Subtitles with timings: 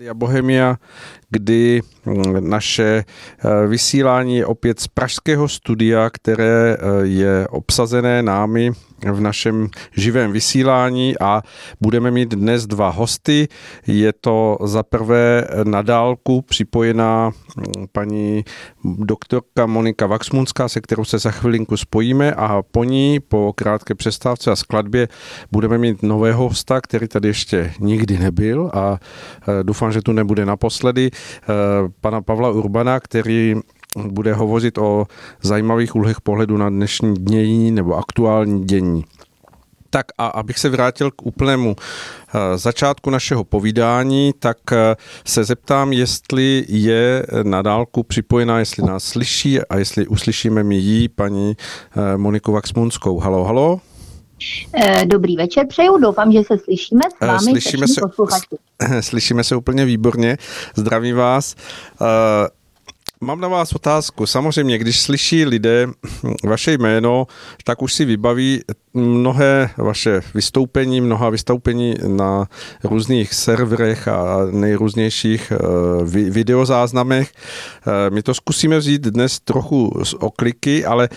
[0.00, 0.76] Rádia Bohemia,
[1.30, 8.72] kdy mm, naše eh, vysílání je opět z pražského studia, které eh, je obsazené námi
[9.04, 11.42] v našem živém vysílání a
[11.80, 13.48] budeme mít dnes dva hosty.
[13.86, 18.44] Je to za prvé na dálku připojená mm, paní
[18.84, 24.50] doktorka Monika Vaxmunská, se kterou se za chvilinku spojíme a po ní po krátké přestávce
[24.50, 25.08] a skladbě
[25.52, 30.46] budeme mít nového hosta, který tady ještě nikdy nebyl a eh, doufám, že tu nebude
[30.46, 31.46] naposledy, eh,
[32.00, 33.54] pana Pavla Urbana, který
[33.96, 35.06] bude hovořit o
[35.42, 39.04] zajímavých úhlech pohledu na dnešní dění nebo aktuální dění.
[39.92, 44.58] Tak a abych se vrátil k úplnému eh, začátku našeho povídání, tak
[45.24, 51.08] se zeptám, jestli je na dálku připojená, jestli nás slyší a jestli uslyšíme mi jí,
[51.08, 51.56] paní
[52.16, 53.18] Moniku Vaxmunskou.
[53.18, 53.80] Halo, halo.
[54.74, 58.00] Eh, dobrý večer přeju, doufám, že se slyšíme s eh, vámi, slyšíme se,
[59.00, 60.36] slyšíme se úplně výborně,
[60.76, 61.54] zdravím vás.
[63.22, 64.26] Eh, mám na vás otázku.
[64.26, 65.86] Samozřejmě, když slyší lidé
[66.44, 67.26] vaše jméno,
[67.64, 68.60] tak už si vybaví
[68.94, 72.46] mnohé vaše vystoupení, mnoha vystoupení na
[72.84, 75.52] různých serverech a nejrůznějších
[76.30, 77.32] videozáznamech.
[78.10, 81.08] My to zkusíme vzít dnes trochu z okliky, ale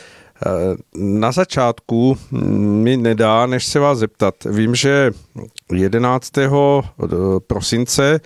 [0.96, 4.36] na začátku mi nedá, než se vás zeptat.
[4.46, 5.12] Vím, že
[5.74, 6.32] 11.
[7.48, 8.20] prosince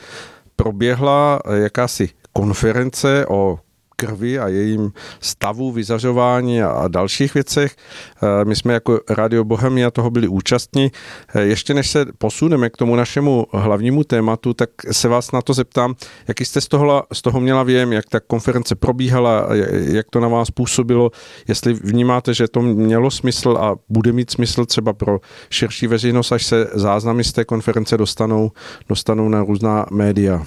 [0.55, 3.59] proběhla jakási konference o
[3.99, 7.75] krvi a jejím stavu, vyzařování a dalších věcech.
[8.23, 10.91] Eh, my jsme jako Radio Bohemia toho byli účastní.
[11.35, 15.53] Eh, ještě než se posuneme k tomu našemu hlavnímu tématu, tak se vás na to
[15.53, 15.95] zeptám,
[16.27, 20.27] jaký jste z toho, z toho měla věm, jak ta konference probíhala, jak to na
[20.27, 21.11] vás působilo,
[21.47, 26.45] jestli vnímáte, že to mělo smysl a bude mít smysl třeba pro širší veřejnost, až
[26.45, 28.51] se záznamy z té konference dostanou,
[28.89, 30.45] dostanou na různá média.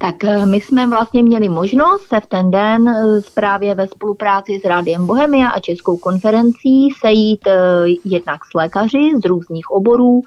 [0.00, 4.60] Tak eh, my jsme vlastně měli možnost se v ten den eh, právě ve spolupráci
[4.60, 7.58] s Rádiem Bohemia a Českou konferencí sejít eh,
[8.04, 10.22] jednak s lékaři z různých oborů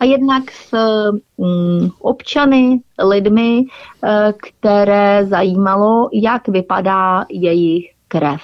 [0.00, 0.74] a jednak s
[1.38, 3.64] mm, občany, lidmi,
[4.36, 8.40] které zajímalo, jak vypadá jejich krev.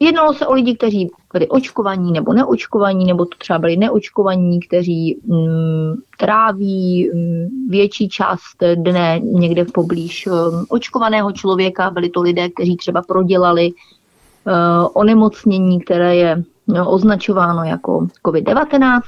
[0.00, 5.20] Jednalo se o lidi, kteří byli očkovaní nebo neočkovaní, nebo to třeba byli neočkovaní, kteří
[5.24, 11.90] mm, tráví mm, větší část dne někde v poblíž um, očkovaného člověka.
[11.90, 19.00] Byli to lidé, kteří třeba prodělali uh, onemocnění, které je no, označováno jako COVID-19.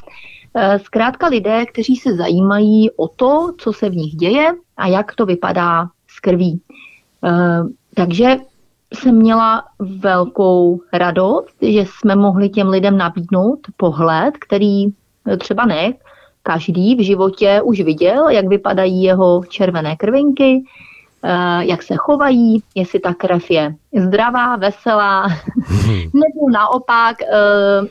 [0.54, 5.14] Uh, zkrátka lidé, kteří se zajímají o to, co se v nich děje a jak
[5.14, 6.60] to vypadá s krví.
[7.20, 8.36] Uh, takže
[8.94, 14.86] jsem měla velkou radost, že jsme mohli těm lidem nabídnout pohled, který
[15.38, 15.92] třeba ne
[16.42, 20.64] každý v životě už viděl, jak vypadají jeho červené krvinky,
[21.22, 25.26] eh, jak se chovají, jestli ta krev je zdravá, veselá,
[26.14, 27.26] nebo naopak eh,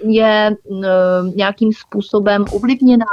[0.03, 0.87] je eh,
[1.35, 3.05] nějakým způsobem ovlivněná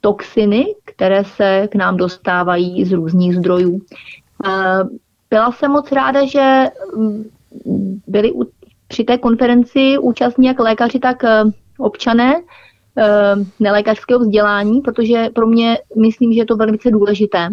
[0.00, 3.80] toxiny, které se k nám dostávají z různých zdrojů.
[5.34, 6.64] Byla jsem moc ráda, že
[6.96, 7.24] mm,
[8.06, 8.32] byli
[8.88, 11.42] při té konferenci účastní jak lékaři, tak eh,
[11.78, 12.34] občané
[12.98, 17.48] eh, nelékařského vzdělání, protože pro mě myslím, že je to velice důležité,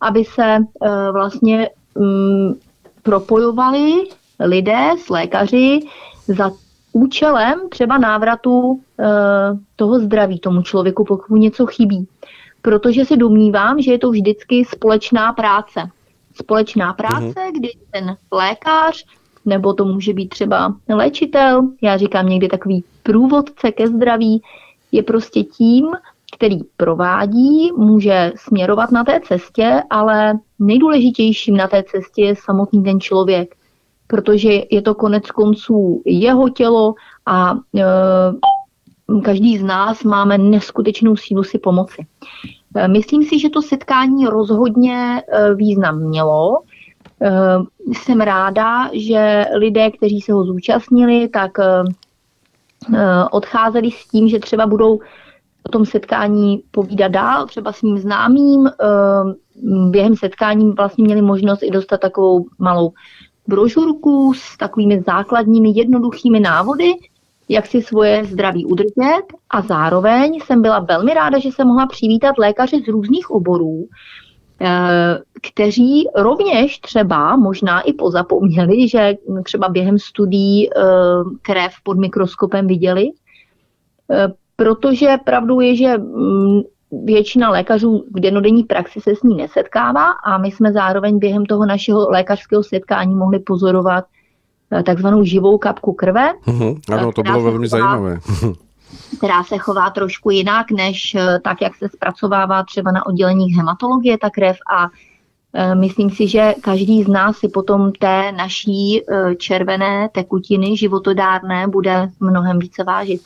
[0.00, 2.54] aby se eh, vlastně mm,
[3.02, 3.92] propojovali
[4.40, 5.80] lidé s lékaři
[6.28, 6.50] za
[6.92, 8.80] účelem třeba návratu
[9.76, 12.08] toho zdraví tomu člověku, pokud mu něco chybí.
[12.62, 15.80] Protože si domnívám, že je to vždycky společná práce
[16.34, 17.52] společná práce, mm-hmm.
[17.52, 19.04] kdy ten lékař,
[19.44, 24.42] nebo to může být třeba léčitel, já říkám někdy takový průvodce ke zdraví,
[24.92, 25.86] je prostě tím,
[26.36, 33.00] který provádí, může směrovat na té cestě, ale nejdůležitějším na té cestě je samotný ten
[33.00, 33.54] člověk,
[34.06, 36.94] protože je to konec konců jeho tělo
[37.26, 37.84] a e,
[39.22, 42.06] každý z nás máme neskutečnou sílu si pomoci.
[42.74, 46.58] Eh, myslím si, že to setkání rozhodně eh, význam mělo.
[47.22, 47.56] Eh,
[47.92, 51.52] jsem ráda, že lidé, kteří se ho zúčastnili, tak
[53.30, 55.00] odcházeli s tím, že třeba budou
[55.62, 58.70] o tom setkání povídat dál, třeba svým známým.
[59.90, 62.92] Během setkání vlastně měli možnost i dostat takovou malou
[63.48, 66.92] brožurku s takovými základními jednoduchými návody,
[67.48, 72.38] jak si svoje zdraví udržet a zároveň jsem byla velmi ráda, že jsem mohla přivítat
[72.38, 73.86] lékaře z různých oborů,
[74.60, 79.14] eh, kteří rovněž třeba možná i pozapomněli, že
[79.44, 80.82] třeba během studií eh,
[81.42, 83.10] krev pod mikroskopem viděli,
[84.10, 86.62] eh, protože pravdou je, že mm,
[87.04, 91.66] většina lékařů v denodenní praxi se s ní nesetkává a my jsme zároveň během toho
[91.66, 94.04] našeho lékařského setkání mohli pozorovat
[94.84, 96.32] takzvanou živou kapku krve.
[96.46, 96.80] Uh-huh.
[96.92, 98.18] Ano, to bylo velmi chová, zajímavé.
[99.18, 104.30] která se chová trošku jinak, než tak, jak se zpracovává třeba na odděleních hematologie ta
[104.30, 104.88] krev a
[105.74, 109.02] Myslím si, že každý z nás si potom té naší
[109.38, 113.22] červené tekutiny životodárné bude mnohem více vážit.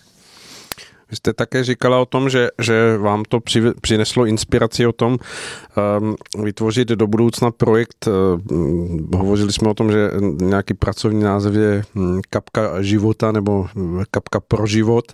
[1.11, 3.41] Vy jste také říkala o tom, že, že vám to
[3.81, 5.19] přineslo inspiraci o tom
[6.01, 8.09] um, vytvořit do budoucna projekt.
[8.09, 10.11] Um, hovořili jsme o tom, že
[10.41, 13.67] nějaký pracovní název je hm, Kapka života nebo
[14.11, 15.13] Kapka pro život.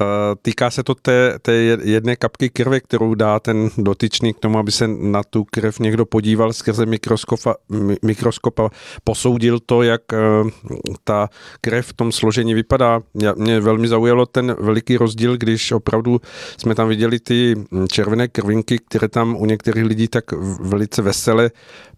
[0.00, 0.06] Uh,
[0.42, 1.52] týká se to té, té
[1.82, 6.06] jedné kapky krve, kterou dá ten dotyčný k tomu, aby se na tu krev někdo
[6.06, 7.54] podíval skrze mikroskopa,
[8.02, 8.70] mikroskopa
[9.04, 10.50] posoudil to, jak uh,
[11.04, 11.28] ta
[11.60, 13.00] krev v tom složení vypadá.
[13.36, 16.20] Mě velmi zaujalo ten veliký rozdíl rozdíl, když opravdu
[16.58, 17.54] jsme tam viděli ty
[17.88, 20.24] červené krvinky, které tam u některých lidí tak
[20.60, 21.50] velice vesele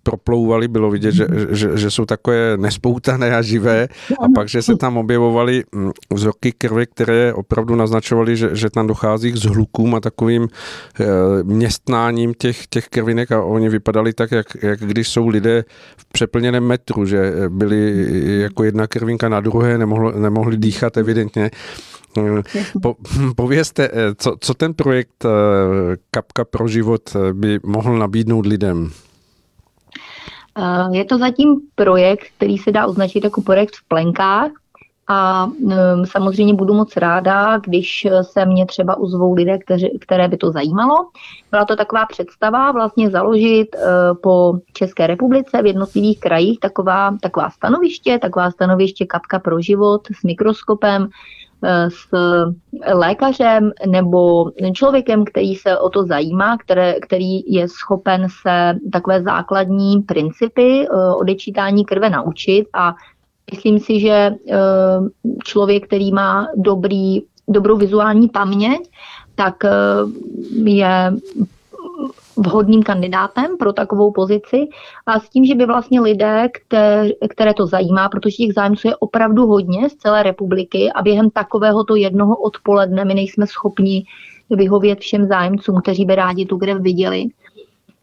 [0.03, 3.89] proplouvaly, bylo vidět, že, že, že jsou takové nespoutané a živé.
[4.21, 8.87] A pak, že se tam objevovaly mm, vzorky krve, které opravdu naznačovaly, že, že tam
[8.87, 11.05] dochází k zhlukům a takovým e,
[11.43, 13.33] městnáním těch, těch krvinek.
[13.33, 15.65] A oni vypadali tak, jak, jak když jsou lidé
[15.97, 18.07] v přeplněném metru, že byli
[18.49, 21.51] jako jedna krvinka na druhé, nemohli, nemohli dýchat evidentně.
[22.83, 22.97] Po,
[23.37, 25.29] povězte, eh, co, co ten projekt eh,
[26.11, 28.91] Kapka pro život eh, by mohl nabídnout lidem?
[30.91, 34.51] Je to zatím projekt, který se dá označit jako projekt v plenkách
[35.09, 40.37] a um, samozřejmě budu moc ráda, když se mě třeba uzvou lidé, kteři, které by
[40.37, 41.09] to zajímalo.
[41.51, 43.77] Byla to taková představa vlastně založit
[44.23, 50.23] po České republice v jednotlivých krajích taková, taková stanoviště, taková stanoviště kapka pro život s
[50.23, 51.09] mikroskopem,
[51.89, 52.09] s
[52.93, 60.01] lékařem nebo člověkem, který se o to zajímá, které, který je schopen se takové základní
[60.03, 62.67] principy eh, odečítání krve naučit.
[62.75, 62.95] A
[63.51, 64.57] myslím si, že eh,
[65.45, 68.91] člověk, který má dobrý, dobrou vizuální paměť,
[69.35, 69.55] tak
[70.65, 71.13] je
[72.37, 74.69] vhodným kandidátem pro takovou pozici
[75.07, 76.49] a s tím, že by vlastně lidé,
[77.31, 81.97] které, to zajímá, protože těch zájemců je opravdu hodně z celé republiky a během takovéhoto
[81.97, 84.05] jednoho odpoledne my nejsme schopni
[84.51, 87.25] vyhovět všem zájemcům, kteří by rádi tu krev viděli,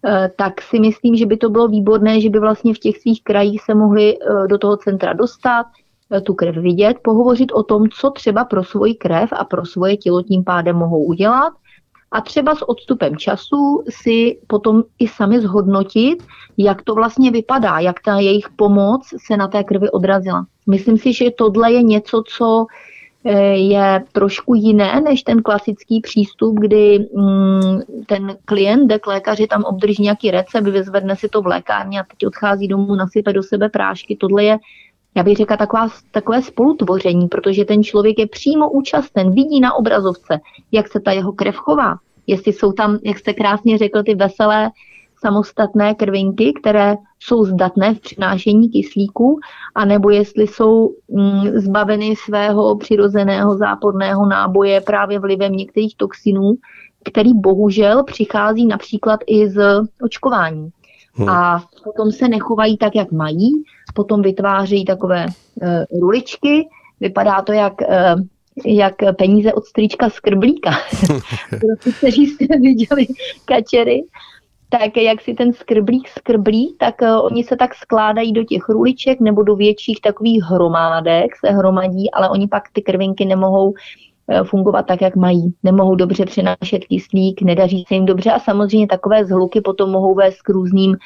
[0.06, 3.24] eh, tak si myslím, že by to bylo výborné, že by vlastně v těch svých
[3.24, 5.66] krajích se mohli eh, do toho centra dostat,
[6.12, 9.98] eh, tu krev vidět, pohovořit o tom, co třeba pro svoji krev a pro svoje
[9.98, 11.54] tělo tím pádem mohou udělat
[12.16, 16.24] a třeba s odstupem času si potom i sami zhodnotit,
[16.58, 20.46] jak to vlastně vypadá, jak ta jejich pomoc se na té krvi odrazila.
[20.70, 22.66] Myslím si, že tohle je něco, co
[23.26, 29.48] eh, je trošku jiné než ten klasický přístup, kdy mm, ten klient jde k lékaři,
[29.48, 33.44] tam obdrží nějaký recept, vyzvedne si to v lékárně a teď odchází domů, nasype do
[33.44, 34.16] sebe prášky.
[34.16, 34.58] Tohle je
[35.16, 40.40] já bych řekla, taková, takové spolutvoření, protože ten člověk je přímo účasten, vidí na obrazovce,
[40.72, 41.96] jak se ta jeho krev chová.
[42.28, 44.72] Jestli jsou tam, jak jste krásně řekl, ty veselé
[45.20, 49.40] samostatné krvinky, které jsou zdatné v přinášení kyslíku,
[49.76, 56.54] anebo jestli jsou mm, zbaveny svého přirozeného záporného náboje právě vlivem některých toxinů,
[57.04, 60.70] který bohužel přichází například i z očkování.
[61.14, 61.30] Hmm.
[61.30, 63.52] A potom se nechovají tak, jak mají,
[63.96, 66.68] potom vytvářejí takové uh, ruličky,
[67.00, 68.22] vypadá to jak uh,
[68.66, 70.72] jak peníze od strýčka skrblíka.
[71.50, 73.08] Pro ty, kteří jste viděli
[73.46, 74.04] kačery,
[74.70, 79.20] tak jak si ten skrblík skrblí, tak uh, oni se tak skládají do těch ruliček
[79.20, 83.74] nebo do větších takových hromádek se hromadí, ale oni pak ty krvinky nemohou
[84.44, 85.54] fungovat tak, jak mají.
[85.64, 90.42] Nemohou dobře přenášet kyslík, nedaří se jim dobře a samozřejmě takové zhluky potom mohou vést
[90.42, 90.98] k různým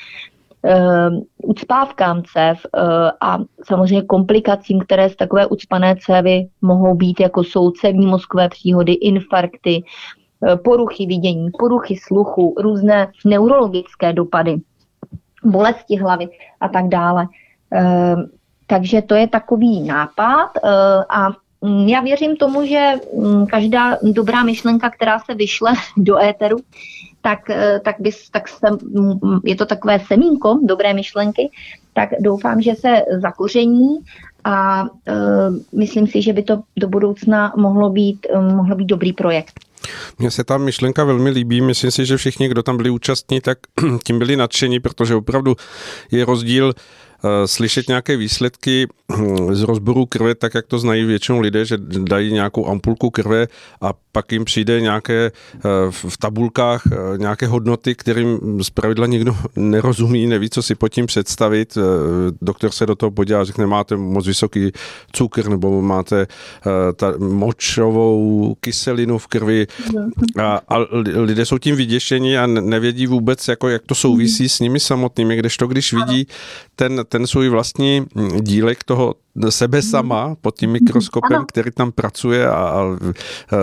[1.38, 2.82] ucpávkám cév uh,
[3.22, 8.94] a samozřejmě komplikacím, které z takové ucpané cévy mohou být, jako jsou cévní mozkové příhody,
[8.94, 9.84] infarkty,
[10.40, 14.58] uh, poruchy vidění, poruchy sluchu, různé neurologické dopady,
[15.44, 16.28] bolesti hlavy
[16.60, 17.28] a tak dále.
[17.76, 18.22] Uh,
[18.68, 20.70] takže to je takový nápad uh,
[21.10, 21.30] a
[21.86, 26.58] já věřím tomu, že mm, každá dobrá myšlenka, která se vyšle do éteru,
[27.22, 28.68] tak, eh, tak, bys, tak se,
[29.44, 31.50] je to takové semínko dobré myšlenky,
[31.94, 33.98] tak doufám, že se zakoření
[34.44, 39.14] a uh, myslím si, že by to do budoucna mohlo být, um, mohlo být dobrý
[39.14, 39.60] projekt.
[40.20, 41.62] Mně se ta myšlenka velmi líbí.
[41.62, 43.58] Myslím si, že všichni, kdo tam byli účastní, tak
[44.04, 45.56] tím byli nadšení, protože opravdu
[46.12, 46.74] je rozdíl
[47.46, 52.34] slyšet nějaké výsledky hm, z rozboru krve, tak jak to znají většinou lidé, že dají
[52.34, 53.48] nějakou ampulku krve
[53.82, 55.32] a pak jim přijde nějaké
[55.90, 56.84] v tabulkách
[57.18, 61.78] nějaké hodnoty, kterým zpravidla nikdo nerozumí, neví, co si pod tím představit.
[62.42, 64.72] Doktor se do toho podívá a řekne, máte moc vysoký
[65.12, 66.28] cukr nebo máte
[66.96, 69.68] ta močovou kyselinu v krvi.
[70.38, 70.78] A, a
[71.16, 75.68] lidé jsou tím vyděšení a nevědí vůbec, jako, jak to souvisí s nimi samotnými, kdežto
[75.68, 76.28] když vidí
[76.76, 78.06] ten, ten svůj vlastní
[78.42, 79.16] dílek toho
[79.50, 79.88] sebe mhm.
[79.88, 81.46] sama pod tím mikroskopem, ano.
[81.46, 82.82] který tam pracuje a, a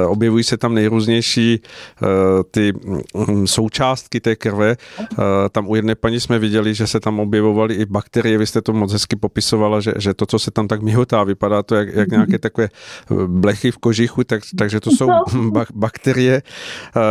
[0.08, 1.60] objevují se tam nejrůznější
[2.02, 2.08] uh,
[2.50, 2.72] ty
[3.12, 4.76] um, součástky té krve.
[5.00, 5.06] Uh,
[5.52, 8.72] tam u jedné paní jsme viděli, že se tam objevovaly i bakterie, vy jste to
[8.72, 12.08] moc hezky popisovala, že, že to, co se tam tak mihotá, vypadá to jak, jak
[12.08, 12.68] nějaké takové
[13.26, 15.08] blechy v kožichu, tak, takže to jsou
[15.50, 16.42] bak, bakterie.
[16.96, 17.02] Uh,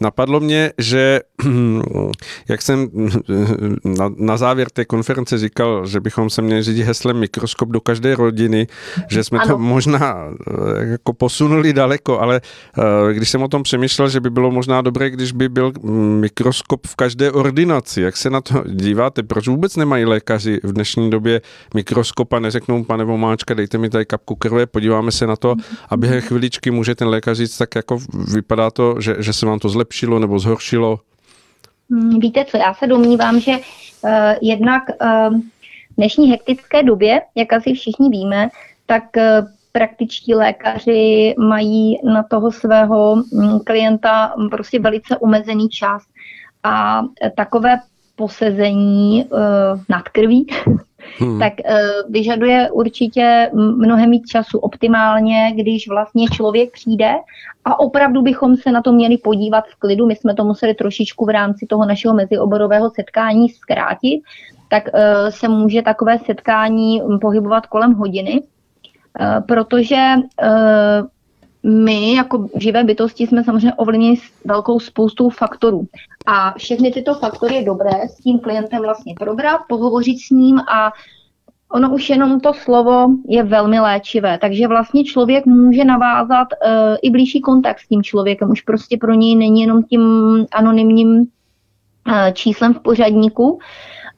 [0.00, 1.20] napadlo mě, že
[2.48, 2.88] jak jsem
[3.84, 8.09] na, na závěr té konference říkal, že bychom se měli řídit heslem mikroskop do každé
[8.10, 8.66] každé rodiny,
[9.08, 9.48] že jsme ano.
[9.48, 14.30] to možná eh, jako posunuli daleko, ale eh, když jsem o tom přemýšlel, že by
[14.30, 15.72] bylo možná dobré, když by byl
[16.20, 18.00] mikroskop v každé ordinaci.
[18.02, 19.22] Jak se na to díváte?
[19.22, 21.40] Proč vůbec nemají lékaři v dnešní době
[21.74, 25.54] mikroskop a neřeknou, pane Vomáčka, dejte mi tady kapku krve, podíváme se na to
[25.88, 27.98] a během chviličky může ten lékař říct, tak jako
[28.34, 31.00] vypadá to, že, že se vám to zlepšilo nebo zhoršilo?
[31.90, 35.40] Hmm, víte co, já se domnívám, že uh, jednak uh,
[36.00, 38.48] dnešní hektické době, jak asi všichni víme,
[38.86, 39.42] tak eh,
[39.72, 46.02] praktičtí lékaři mají na toho svého mm, klienta prostě velice omezený čas.
[46.62, 47.78] A eh, takové
[48.16, 49.38] posezení uh,
[49.88, 50.46] nad krví,
[51.18, 51.38] hmm.
[51.38, 57.14] tak uh, vyžaduje určitě mnohem víc času optimálně, když vlastně člověk přijde
[57.64, 60.06] a opravdu bychom se na to měli podívat v klidu.
[60.06, 64.20] My jsme to museli trošičku v rámci toho našeho mezioborového setkání zkrátit,
[64.70, 68.42] tak eh, se může takové setkání pohybovat kolem hodiny,
[69.20, 69.96] eh, protože
[70.42, 71.02] eh,
[71.62, 75.86] my jako živé bytosti jsme samozřejmě ovlivněni velkou spoustou faktorů.
[76.26, 80.92] A všechny tyto faktory je dobré s tím klientem vlastně probrat, pohovořit s ním a
[81.72, 84.38] ono už jenom to slovo je velmi léčivé.
[84.38, 88.50] Takže vlastně člověk může navázat uh, i blížší kontakt s tím člověkem.
[88.50, 90.02] Už prostě pro něj není jenom tím
[90.52, 91.24] anonymním uh,
[92.32, 93.58] číslem v pořadníku,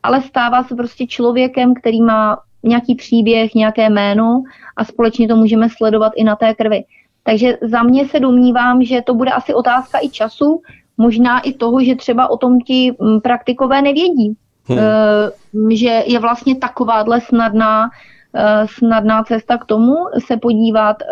[0.02, 4.42] ale stává se prostě člověkem, který má nějaký příběh, nějaké jméno
[4.76, 6.84] a společně to můžeme sledovat i na té krvi.
[7.24, 10.62] Takže za mě se domnívám, že to bude asi otázka i času,
[10.98, 14.36] možná i toho, že třeba o tom ti mm, praktikové nevědí.
[14.64, 14.78] Hmm.
[14.78, 17.90] E, že je vlastně takováhle snadná,
[18.34, 19.94] e, snadná cesta k tomu
[20.26, 21.06] se podívat, e,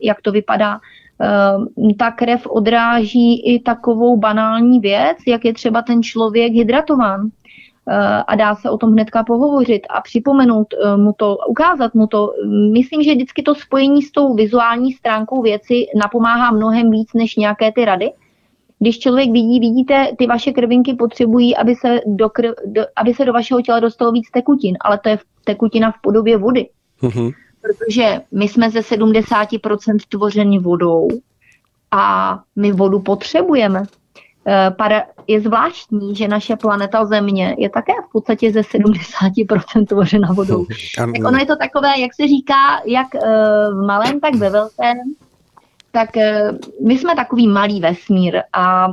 [0.00, 0.80] jak to vypadá.
[1.98, 7.28] Ta krev odráží i takovou banální věc, jak je třeba ten člověk hydratován.
[7.88, 12.06] Eh, a dá se o tom hnedka pohovořit a připomenout eh, mu to, ukázat mu
[12.06, 12.32] to.
[12.72, 17.72] Myslím, že vždycky to spojení s tou vizuální stránkou věci napomáhá mnohem víc než nějaké
[17.72, 18.10] ty rady.
[18.78, 23.24] Když člověk vidí, vidíte, ty vaše krvinky potřebují, aby se do, krv, do, aby se
[23.24, 26.68] do vašeho těla dostalo víc tekutin, ale to je tekutina v podobě vody.
[27.02, 27.32] Mm-hmm.
[27.62, 31.08] Protože my jsme ze 70% tvořeni vodou
[31.90, 33.82] a my vodu potřebujeme.
[34.46, 40.66] Eh, je zvláštní, že naše planeta Země je také v podstatě ze 70% tvořena vodou.
[40.96, 43.20] Tak ono je to takové, jak se říká, jak eh,
[43.70, 44.96] v malém, tak ve velkém.
[45.92, 46.52] Tak eh,
[46.84, 48.92] my jsme takový malý vesmír a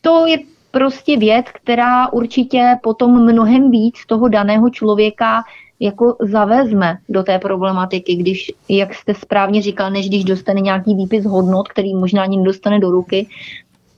[0.00, 0.38] to je
[0.70, 5.42] prostě věc, která určitě potom mnohem víc toho daného člověka
[5.82, 11.24] jako zavezme do té problematiky, když, jak jste správně říkal, než když dostane nějaký výpis
[11.24, 13.26] hodnot, který možná ani dostane do ruky,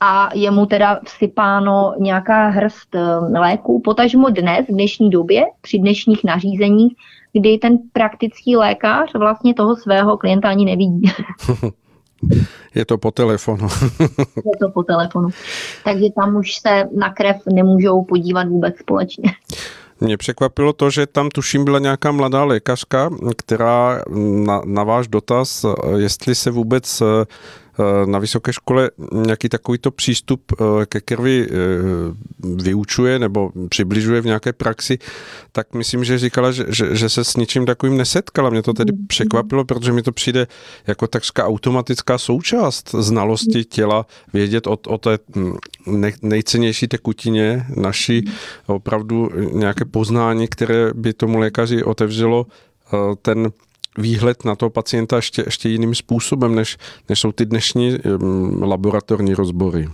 [0.04, 3.80] a je mu teda vsypáno nějaká hrst eh, léků.
[3.84, 6.94] Potažmo dnes, v dnešní době, při dnešních nařízeních,
[7.32, 11.02] kdy ten praktický lékař vlastně toho svého klienta ani nevidí.
[12.74, 13.68] Je to po telefonu.
[14.36, 15.28] je to po telefonu.
[15.84, 19.30] Takže tam už se na krev nemůžou podívat vůbec společně.
[20.00, 24.02] Mě překvapilo to, že tam tuším byla nějaká mladá lékařka, která
[24.46, 25.64] na, na váš dotaz,
[25.96, 27.26] jestli se vůbec Eh,
[28.06, 31.54] na vysoké škole nějaký takovýto přístup eh, ke krvi eh,
[32.62, 34.98] vyučuje nebo přibližuje v nějaké praxi,
[35.52, 38.50] tak myslím, že říkala, že, že, že se s ničím takovým nesetkala.
[38.50, 39.06] Mě to tedy mm-hmm.
[39.06, 40.46] překvapilo, protože mi to přijde
[40.86, 45.56] jako takřka automatická součást znalosti těla, vědět o, o té hm,
[46.22, 48.74] nejcennější tekutině naší, mm-hmm.
[48.74, 52.46] opravdu nějaké poznání, které by tomu lékaři otevřelo
[53.22, 53.52] ten
[53.98, 56.76] výhled na toho pacienta ještě, ještě jiným způsobem, než,
[57.08, 57.96] než jsou ty dnešní
[58.60, 59.88] laboratorní rozbory.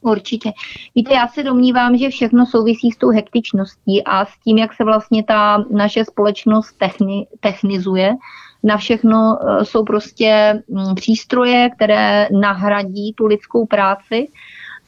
[0.00, 0.52] Určitě.
[0.94, 4.84] Víte, já se domnívám, že všechno souvisí s tou hektičností a s tím, jak se
[4.84, 8.14] vlastně ta naše společnost techni, technizuje.
[8.62, 14.28] Na všechno eh, jsou prostě mm, přístroje, které nahradí tu lidskou práci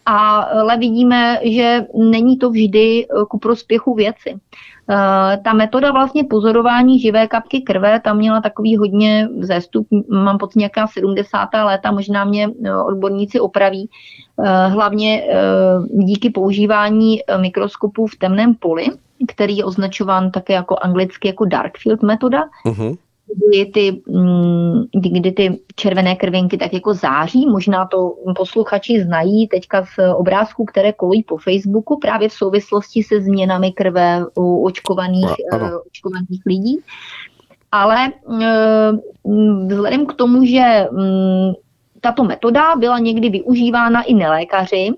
[0.06, 4.34] ale vidíme, že není to vždy eh, ku prospěchu věci.
[4.90, 10.58] Eh, ta metoda vlastně pozorování živé kapky krve, tam měla takový hodně zestup, mám pocit
[10.58, 11.48] nějaká 70.
[11.64, 13.90] léta, možná mě eh, odborníci opraví,
[14.68, 15.25] hlavně
[15.90, 18.86] díky používání mikroskopů v temném poli,
[19.28, 22.44] který je označován také jako anglicky jako dark field metoda.
[22.66, 22.96] Uh-huh
[23.35, 27.47] kdy ty, mm, kdy ty červené krvinky tak jako září.
[27.47, 33.21] Možná to posluchači znají teďka z obrázků, které kolují po Facebooku právě v souvislosti se
[33.21, 36.78] změnami krve u očkovaných, uh, očkovaných lidí.
[37.73, 38.92] Ale eh,
[39.66, 41.52] vzhledem k tomu, že mm,
[42.00, 44.90] tato metoda byla někdy využívána i nelékaři,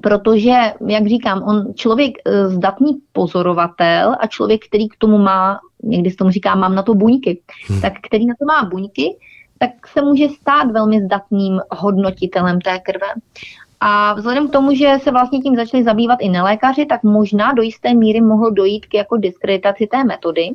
[0.00, 0.52] protože,
[0.86, 6.16] jak říkám, on člověk eh, zdatný pozorovatel a člověk, který k tomu má, někdy se
[6.16, 7.80] tomu říká, mám na to buňky, hmm.
[7.80, 9.16] tak který na to má buňky,
[9.58, 13.06] tak se může stát velmi zdatným hodnotitelem té krve.
[13.80, 17.62] A vzhledem k tomu, že se vlastně tím začali zabývat i nelékaři, tak možná do
[17.62, 20.50] jisté míry mohlo dojít k jako diskreditaci té metody.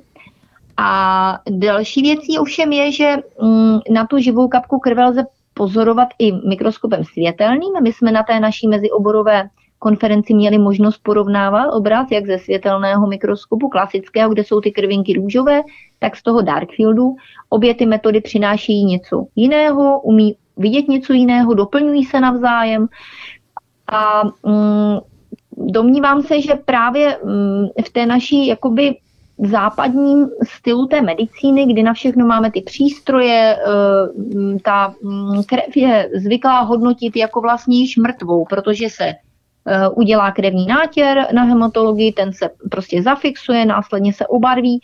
[0.77, 5.23] A další věcí ovšem je, že mm, na tu živou kapku krve lze
[5.59, 7.73] pozorovat i mikroskopem světelným.
[7.83, 9.49] My jsme na té naší mezioborové
[9.79, 15.61] konferenci měli možnost porovnávat obraz jak ze světelného mikroskopu klasického, kde jsou ty krvinky růžové,
[15.99, 17.15] tak z toho dark fieldu.
[17.49, 22.87] Obě ty metody přinášejí něco jiného, umí vidět něco jiného, doplňují se navzájem.
[23.91, 24.97] A mm,
[25.57, 28.95] domnívám se, že právě mm, v té naší jakoby
[29.39, 36.09] západním stylu té medicíny, kdy na všechno máme ty přístroje, eh, ta mm, krev je
[36.15, 42.33] zvyklá hodnotit jako vlastně již mrtvou, protože se eh, udělá krevní nátěr na hematologii, ten
[42.33, 44.81] se prostě zafixuje, následně se obarví,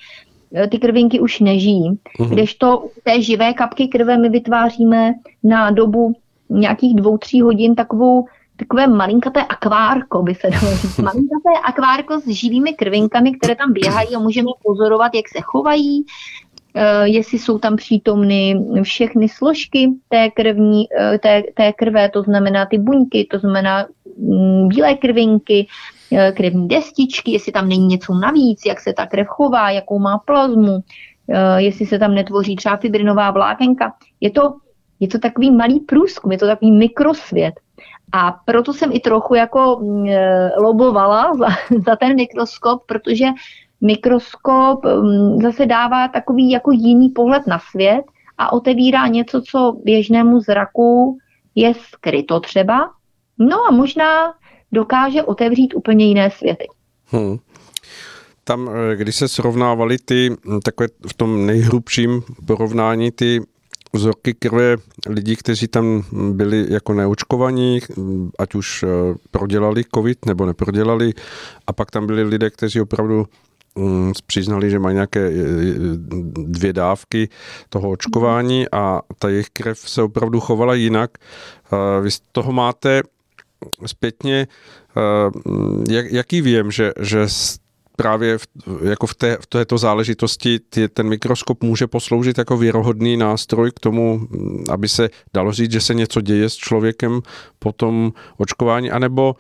[0.56, 2.00] eh, ty krvinky už nežijí.
[2.20, 2.30] Mhm.
[2.30, 6.14] Kdežto té živé kapky krve my vytváříme na dobu
[6.50, 10.98] nějakých dvou, tří hodin takovou takové malinkaté akvárko, by se dalo říct.
[10.98, 16.06] Malinkaté akvárko s živými krvinkami, které tam běhají a můžeme pozorovat, jak se chovají,
[16.76, 22.66] eh, jestli jsou tam přítomny všechny složky té, krevní, eh, té, té krve, to znamená
[22.66, 23.86] ty buňky, to znamená
[24.18, 25.68] mm, bílé krvinky,
[26.12, 30.18] eh, krevní destičky, jestli tam není něco navíc, jak se ta krev chová, jakou má
[30.18, 30.80] plazmu,
[31.58, 33.94] jestli se tam netvoří třeba fibrinová vlákenka.
[34.22, 34.54] Je to,
[35.00, 37.54] je to takový malý průzkum, je to takový mikrosvět.
[38.12, 41.48] A proto jsem i trochu jako mm, e, lobovala za,
[41.86, 43.26] za ten mikroskop, protože
[43.82, 48.04] mikroskop mm, zase dává takový jako jiný pohled na svět
[48.38, 51.18] a otevírá něco, co běžnému zraku
[51.56, 52.92] je skryto třeba.
[53.40, 54.34] No a možná
[54.72, 56.68] dokáže otevřít úplně jiné světy.
[57.06, 57.38] Hmm.
[58.44, 63.42] Tam, e, když se srovnávali ty, takové v tom nejhrubším porovnání ty
[63.96, 64.76] vzorky krve
[65.10, 67.80] lidí, kteří tam byli jako neočkovaní,
[68.40, 68.88] ať už eh,
[69.32, 71.14] prodělali covid nebo neprodělali,
[71.68, 73.26] a pak tam byli lidé, kteří opravdu
[73.76, 75.34] mm, přiznali, že mají nějaké eh,
[76.34, 77.30] dvě dávky
[77.70, 81.12] toho očkování a ta jejich krev se opravdu chovala jinak.
[82.02, 83.02] Vy z toho máte
[83.86, 84.48] zpětně,
[84.98, 87.26] eh, jak, jaký vím, že, že
[87.96, 88.48] právě v,
[88.84, 93.80] jako v, té, v této záležitosti ty, ten mikroskop může posloužit jako věrohodný nástroj k
[93.80, 94.28] tomu,
[94.70, 97.22] aby se dalo říct, že se něco děje s člověkem
[97.60, 99.36] po tom očkování, anebo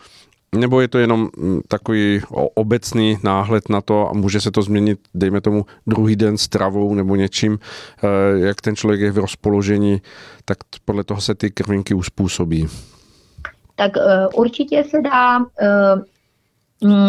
[0.55, 1.29] nebo je to jenom
[1.67, 2.21] takový
[2.53, 6.93] obecný náhled na to a může se to změnit, dejme tomu, druhý den s travou
[6.93, 7.59] nebo něčím,
[8.03, 10.01] eh, jak ten člověk je v rozpoložení,
[10.45, 12.67] tak podle toho se ty krvinky uspůsobí.
[13.75, 16.14] Tak eh, určitě se dá eh, Mm,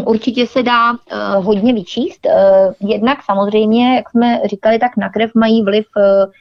[0.06, 2.26] určitě se dá uh, hodně vyčíst.
[2.26, 6.32] Uh, jednak samozřejmě, jak jsme říkali, tak na krev mají vliv, uh,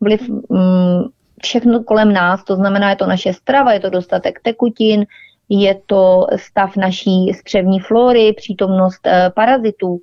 [0.00, 1.10] vliv um,
[1.42, 5.06] všechno kolem nás, to znamená, je to naše strava, je to dostatek tekutin,
[5.48, 9.00] je to stav naší střevní flory, přítomnost
[9.34, 10.00] parazitů.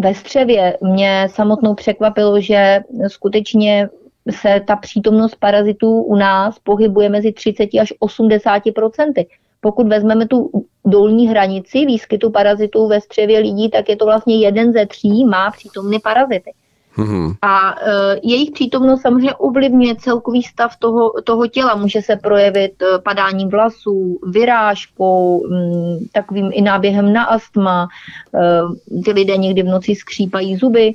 [0.00, 3.88] Ve střevě mě samotnou překvapilo, že skutečně
[4.30, 9.26] se ta přítomnost parazitů u nás pohybuje mezi 30 až 80 procenty
[9.66, 10.50] pokud vezmeme tu
[10.84, 15.50] dolní hranici výskytu parazitů ve střevě lidí, tak je to vlastně jeden ze tří má
[15.50, 16.52] přítomny parazity.
[16.96, 17.34] Mm-hmm.
[17.42, 21.74] A e, jejich přítomnost samozřejmě ovlivňuje celkový stav toho, toho těla.
[21.74, 27.88] Může se projevit e, padáním vlasů, vyrážkou, m, mm, takovým i náběhem na astma.
[28.34, 30.94] E, ty lidé někdy v noci skřípají zuby.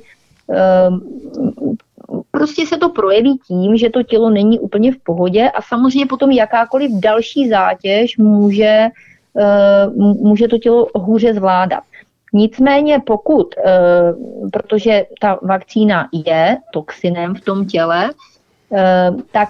[2.42, 6.30] prostě se to projeví tím, že to tělo není úplně v pohodě a samozřejmě potom
[6.30, 8.86] jakákoliv další zátěž může,
[9.96, 11.82] může to tělo hůře zvládat.
[12.32, 13.54] Nicméně pokud,
[14.52, 18.10] protože ta vakcína je toxinem v tom těle,
[19.32, 19.48] tak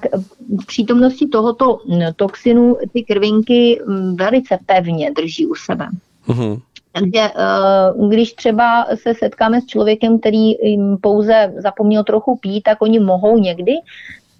[0.62, 1.78] v přítomnosti tohoto
[2.16, 3.80] toxinu ty krvinky
[4.14, 5.86] velice pevně drží u sebe.
[6.28, 6.60] Mm-hmm.
[6.92, 10.52] Takže eh, když třeba se setkáme s člověkem, který
[11.00, 13.72] pouze zapomněl trochu pít, tak oni mohou někdy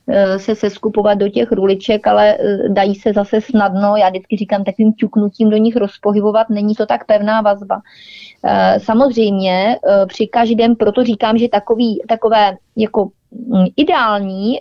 [0.09, 4.65] eh, se seskupovat do těch ruliček, ale eh, dají se zase snadno, já vždycky říkám
[4.65, 7.81] takovým ťuknutím do nich rozpohybovat, není to tak pevná vazba.
[8.79, 9.77] Samozřejmě
[10.09, 14.59] při každém, proto říkám, že takový, takové jako mm, ideální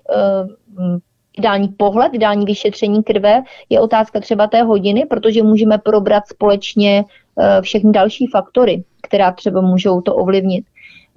[1.38, 7.04] ideální pohled, ideální vyšetření krve je otázka třeba té hodiny, protože můžeme probrat společně
[7.62, 10.65] všechny další faktory, která třeba můžou to ovlivnit.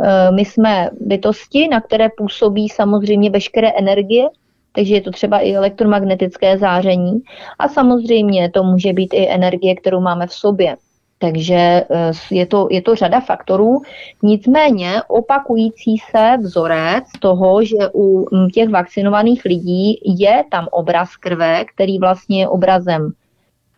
[0.03, 4.29] Eh, my jsme bytosti, na které působí samozřejmě veškeré energie,
[4.73, 7.23] takže je to třeba i elektromagnetické záření
[7.59, 10.77] a samozřejmě to může být i energie, kterou máme v sobě.
[11.19, 11.55] Takže
[11.91, 13.81] eh, je to, je to řada faktorů.
[14.23, 21.99] Nicméně opakující se vzorec toho, že u těch vakcinovaných lidí je tam obraz krve, který
[21.99, 23.13] vlastně je obrazem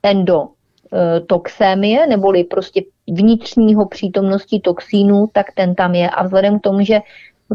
[0.03, 0.49] endo
[1.27, 6.11] toxémie, neboli prostě vnitřního přítomnosti toxínů, tak ten tam je.
[6.11, 7.01] A vzhledem k tomu, že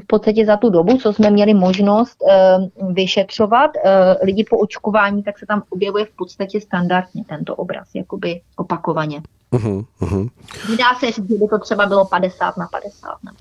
[0.04, 3.92] v podstatě za tu dobu, co jsme měli možnost uh, vyšetřovat uh,
[4.24, 9.22] lidi po očkování, tak se tam objevuje v podstatě standardně tento obraz, jakoby opakovaně.
[9.52, 10.30] Uh-huh, uh-huh.
[10.78, 13.10] Dá se říct, že by to třeba bylo 50 na 50.
[13.24, 13.38] Nebo...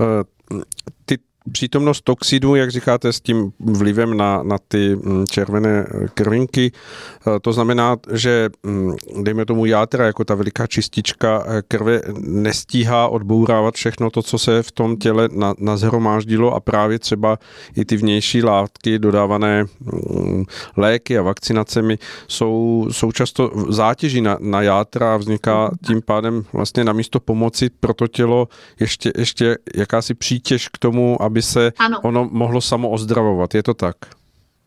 [0.00, 0.62] Uh,
[1.04, 1.18] ty
[1.52, 7.52] přítomnost toxidu, jak říkáte, s tím vlivem na, na ty mm, červené krvinky, eh, to
[7.52, 14.10] znamená, že mm, dejme tomu játra, jako ta veliká čistička eh, krve, nestíhá odbourávat všechno
[14.10, 17.38] to, co se v tom těle na, nazhromáždilo a právě třeba
[17.76, 20.44] i ty vnější látky dodávané mm,
[20.76, 26.84] léky a vakcinacemi jsou, jsou často zátěží na, na játra a vzniká tím pádem vlastně
[26.84, 28.48] na místo pomoci pro to tělo
[28.80, 32.00] ještě, ještě jakási přítěž k tomu, aby aby se ano.
[32.02, 33.54] ono mohlo samo ozdravovat.
[33.54, 33.96] Je to tak?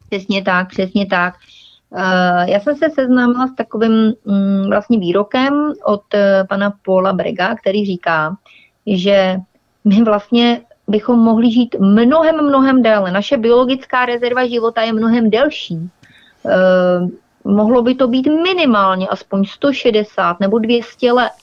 [0.10, 1.36] Přesně tak, přesně tak.
[1.96, 7.56] Eh, já jsem se seznámila s takovým mm, vlastně výrokem od eh, pana Paula Brega,
[7.56, 8.36] který říká,
[8.88, 9.36] že
[9.84, 13.12] my vlastně bychom mohli žít mnohem, mnohem déle.
[13.12, 15.90] Naše biologická rezerva života je mnohem delší.
[16.48, 17.08] Eh,
[17.44, 21.36] mohlo by to být minimálně aspoň 160 nebo 200 let.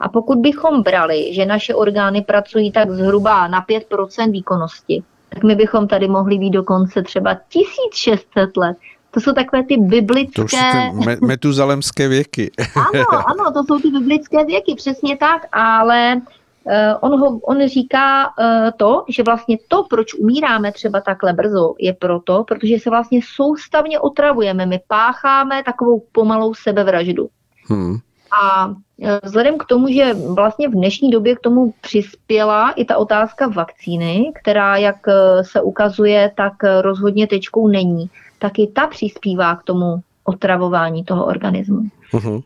[0.00, 5.54] A pokud bychom brali, že naše orgány pracují tak zhruba na 5% výkonnosti, tak my
[5.54, 8.76] bychom tady mohli být dokonce třeba 1600 let.
[9.10, 10.42] To jsou takové ty biblické...
[10.42, 10.56] To jsou
[11.00, 12.50] ty me- metuzalemské věky.
[12.76, 16.20] ano, ano, to jsou ty biblické věky, přesně tak, ale
[16.64, 21.74] uh, on, ho, on říká uh, to, že vlastně to, proč umíráme třeba takhle brzo,
[21.78, 24.66] je proto, protože se vlastně soustavně otravujeme.
[24.66, 27.28] My pácháme takovou pomalou sebevraždu.
[27.64, 27.96] Hmm.
[28.32, 32.96] A e, vzhledem k tomu, že vlastně v dnešní době k tomu přispěla i ta
[32.96, 39.56] otázka vakcíny, která, jak e, se ukazuje, tak rozhodně tečkou není, tak i ta přispívá
[39.56, 41.82] k tomu otravování toho organismu.
[42.12, 42.42] Uh-huh.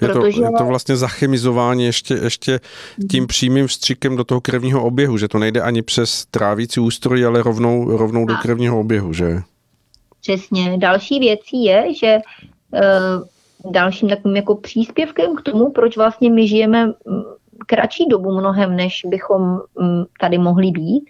[0.00, 0.40] Je, Protože...
[0.40, 2.60] to, je to vlastně zachemizování ještě, ještě
[3.10, 7.42] tím přímým vstřikem do toho krevního oběhu, že to nejde ani přes trávící ústroj, ale
[7.42, 9.42] rovnou, rovnou do krevního oběhu, že?
[10.20, 10.78] Přesně.
[10.78, 12.18] Další věcí je, že
[13.70, 16.92] dalším takovým jako příspěvkem k tomu, proč vlastně my žijeme mm,
[17.66, 21.04] kratší dobu mnohem, než bychom mm, tady mohli být,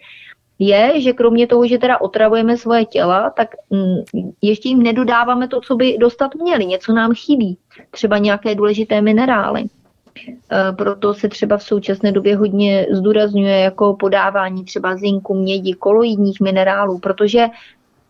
[0.59, 5.61] je, že kromě toho, že teda otravujeme svoje těla, tak mm, ještě jim nedodáváme to,
[5.61, 6.67] co by dostat měli.
[6.67, 7.59] Něco nám chybí,
[7.91, 9.65] třeba nějaké důležité minerály.
[9.65, 16.41] E, proto se třeba v současné době hodně zdůrazňuje jako podávání třeba zinku, mědi, koloidních
[16.41, 17.47] minerálů, protože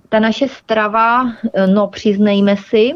[0.08, 2.94] ta naše strava, e, no přiznejme si,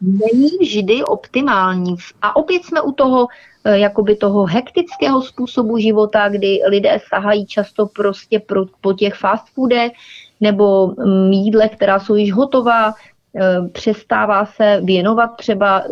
[0.00, 1.96] není vždy optimální.
[2.22, 3.26] A opět jsme u toho
[3.64, 9.48] eh, jakoby toho hektického způsobu života, kdy lidé sahají často prostě pro, po těch fast
[9.54, 9.92] foodech
[10.40, 12.94] nebo mm, jídle, která jsou již hotová,
[13.36, 15.82] eh, přestává se věnovat třeba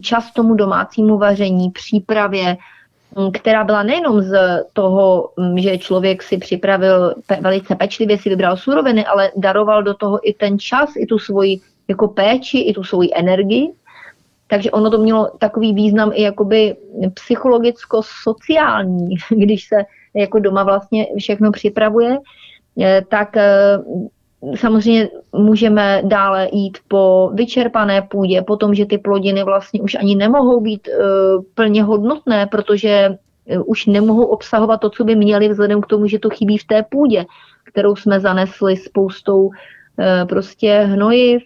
[0.00, 2.56] čas tomu domácímu vaření, přípravě,
[3.16, 8.56] mm, která byla nejenom z toho, mm, že člověk si připravil velice pečlivě, si vybral
[8.56, 12.84] suroviny, ale daroval do toho i ten čas, i tu svoji jako péči, i tu
[12.84, 13.72] svoji energii.
[14.46, 16.76] Takže ono to mělo takový význam i jakoby
[17.14, 22.18] psychologicko-sociální, když se jako doma vlastně všechno připravuje,
[22.80, 23.78] eh, tak eh,
[24.56, 30.16] samozřejmě můžeme dále jít po vyčerpané půdě, po tom, že ty plodiny vlastně už ani
[30.16, 30.94] nemohou být uh,
[31.54, 33.18] plně hodnotné, protože
[33.66, 36.82] už nemohou obsahovat to, co by měli vzhledem k tomu, že to chybí v té
[36.82, 37.24] půdě,
[37.64, 39.50] kterou jsme zanesli spoustou
[40.28, 41.42] prostě hnojiv,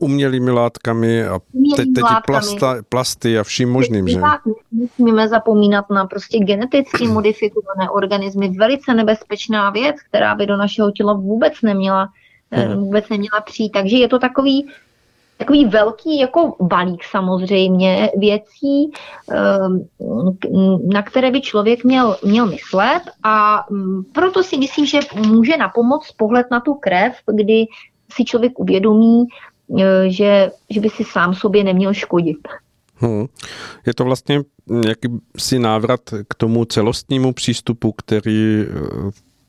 [0.00, 1.40] umělými látkami a
[1.76, 4.20] teď, teď plasta, plasty a vším možným, že?
[4.72, 11.12] Musíme zapomínat na prostě geneticky modifikované organismy, velice nebezpečná věc, která by do našeho těla
[11.12, 12.08] vůbec neměla,
[12.50, 12.84] hmm.
[12.84, 13.70] vůbec neměla přijít.
[13.70, 14.68] Takže je to takový
[15.42, 18.90] takový velký jako balík samozřejmě věcí,
[19.30, 19.84] ehm,
[20.92, 25.68] na které by člověk měl, měl myslet a mm, proto si myslím, že může na
[25.68, 27.66] pomoc pohled na tu krev, kdy
[28.12, 29.24] si člověk uvědomí,
[29.78, 32.48] e, že, že by si sám sobě neměl škodit.
[32.94, 33.26] Hmm.
[33.86, 34.40] Je to vlastně
[34.86, 38.66] jakýsi návrat k tomu celostnímu přístupu, který e,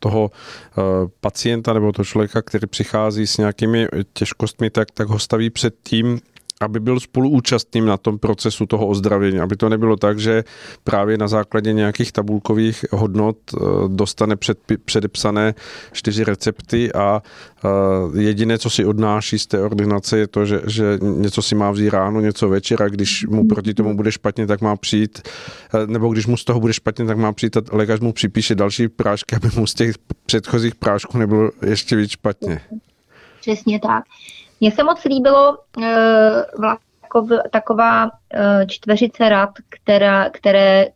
[0.04, 0.82] toho eh,
[1.22, 6.20] pacienta nebo toho člověka, který přichází s nějakými těžkostmi, tak, tak ho staví před tím,
[6.62, 10.44] aby byl spoluúčastným na tom procesu toho ozdravění, aby to nebylo tak, že
[10.84, 15.54] právě na základě nějakých tabulkových hodnot eh, dostane před, předepsané
[15.92, 17.22] čtyři recepty a
[17.66, 17.70] eh,
[18.22, 21.90] jediné, co si odnáší z té ordinace, je to, že, že něco si má vzít
[21.90, 25.22] ráno, něco večer a když mu proti tomu bude špatně, tak má přijít,
[25.74, 28.56] eh, nebo když mu z toho bude špatně, tak má přijít a lékař mu připíše
[28.56, 32.62] další prášky, aby mu z těch předchozích prášků nebylo ještě víc špatně.
[33.42, 34.04] Přesně tak.
[34.64, 38.10] Mně se moc líbilo uh, taková uh,
[38.68, 40.88] čtveřice rad, která, které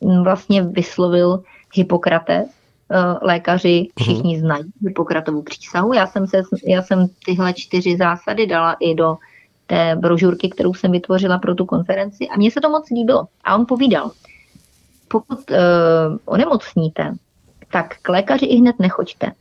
[0.00, 1.42] uh, vlastně vyslovil
[1.74, 2.46] Hippokrates.
[3.22, 4.40] Lékaři všichni uh-huh.
[4.40, 5.92] znají Hippokratovu přísahu.
[5.92, 9.16] Já jsem, se, já jsem tyhle čtyři zásady dala i do
[9.66, 13.26] té brožurky, kterou jsem vytvořila pro tu konferenci a mně se to moc líbilo.
[13.44, 14.10] A on povídal,
[15.08, 15.56] pokud uh,
[16.24, 17.14] onemocníte,
[17.72, 19.32] tak k lékaři i hned nechoďte.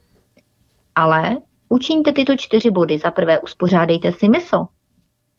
[0.96, 1.38] Ale
[1.70, 2.98] Učiňte tyto čtyři body.
[2.98, 4.66] Za prvé, uspořádejte si mysl.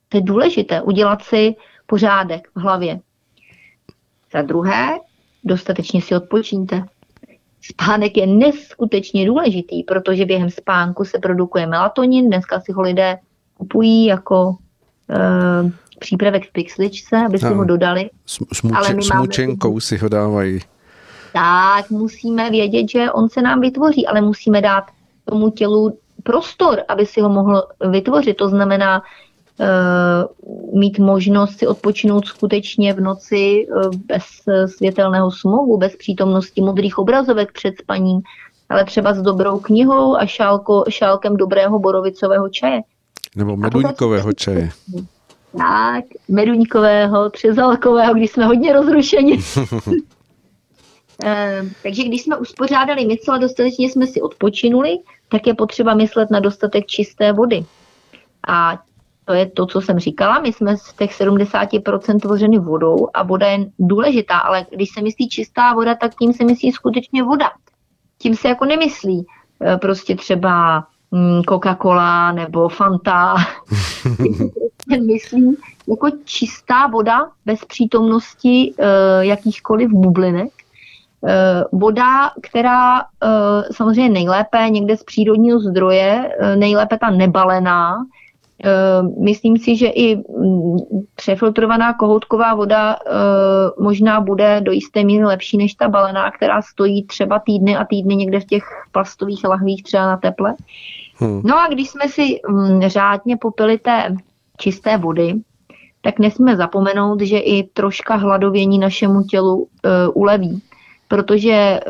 [0.08, 1.54] To je důležité, udělat si
[1.86, 3.00] pořádek v hlavě.
[4.32, 4.98] Za druhé,
[5.44, 6.84] dostatečně si odpočíňte.
[7.62, 12.26] Spánek je neskutečně důležitý, protože během spánku se produkuje melatonin.
[12.26, 13.18] Dneska si ho lidé
[13.58, 14.56] kupují jako
[15.10, 18.10] e, přípravek v pixličce, aby si no, ho dodali.
[18.26, 19.80] Smuče, ale my smučenkou máme...
[19.80, 20.60] si ho dávají.
[21.32, 24.84] Tak, musíme vědět, že on se nám vytvoří, ale musíme dát
[25.24, 28.36] tomu tělu prostor, aby si ho mohl vytvořit.
[28.36, 29.02] To znamená
[29.60, 34.24] uh, mít možnost si odpočinout skutečně v noci uh, bez
[34.76, 38.20] světelného smogu, bez přítomnosti modrých obrazovek před spaním,
[38.68, 42.80] ale třeba s dobrou knihou a šálko, šálkem dobrého borovicového čaje.
[43.36, 44.70] Nebo meduňkového čaje.
[45.58, 49.38] Tak, meduňkového, třezalkového, když jsme hodně rozrušeni.
[51.22, 54.98] Ehm, takže když jsme uspořádali mysl a dostatečně jsme si odpočinuli,
[55.28, 57.64] tak je potřeba myslet na dostatek čisté vody.
[58.48, 58.78] A
[59.24, 60.38] to je to, co jsem říkala.
[60.38, 65.28] My jsme z těch 70% tvořeny vodou a voda je důležitá, ale když se myslí
[65.28, 67.50] čistá voda, tak tím se myslí skutečně voda.
[68.18, 69.26] Tím se jako nemyslí
[69.62, 73.34] e, prostě třeba mm, Coca-Cola nebo Fanta.
[75.06, 75.56] myslí
[75.88, 78.86] jako čistá voda bez přítomnosti e,
[79.26, 80.63] jakýchkoliv bublinek Eh,
[81.72, 83.06] voda, která eh,
[83.72, 87.96] samozřejmě nejlépe někde z přírodního zdroje, eh, nejlépe ta nebalená,
[89.20, 90.76] Myslím si, že i mm,
[91.14, 92.96] přefiltrovaná kohoutková voda
[93.80, 98.16] možná bude do jisté míry lepší než ta balená, která stojí třeba týdny a týdny
[98.16, 100.54] někde v těch plastových lahvích třeba na teple.
[101.16, 101.40] Hmm.
[101.44, 104.16] No a když jsme si mm, řádně popili té
[104.58, 105.34] čisté vody,
[106.00, 109.68] tak nesmíme zapomenout, že i troška hladovění našemu tělu
[110.14, 110.62] uleví
[111.08, 111.80] protože eh,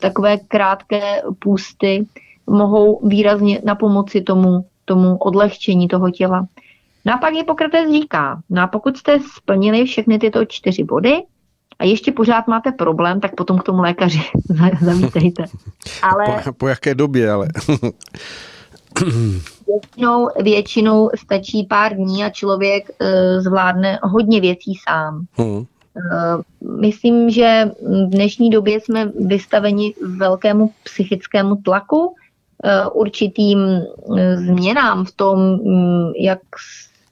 [0.00, 2.06] takové krátké půsty
[2.46, 6.46] mohou výrazně na pomoci tomu, tomu odlehčení toho těla.
[7.04, 11.22] No a pak Hippokrates říká, no a pokud jste splnili všechny tyto čtyři body
[11.78, 14.20] a ještě pořád máte problém, tak potom k tomu lékaři
[14.80, 15.44] zavítejte.
[16.02, 17.48] Ale, po, po jaké době ale?
[19.66, 25.26] většinou, většinou stačí pár dní a člověk uh, zvládne hodně věcí sám.
[25.32, 25.64] Hmm.
[25.96, 26.36] Eh,
[26.80, 32.14] myslím, že v dnešní době jsme vystaveni velkému psychickému tlaku,
[32.64, 36.40] eh, určitým eh, změnám v tom, mm, jak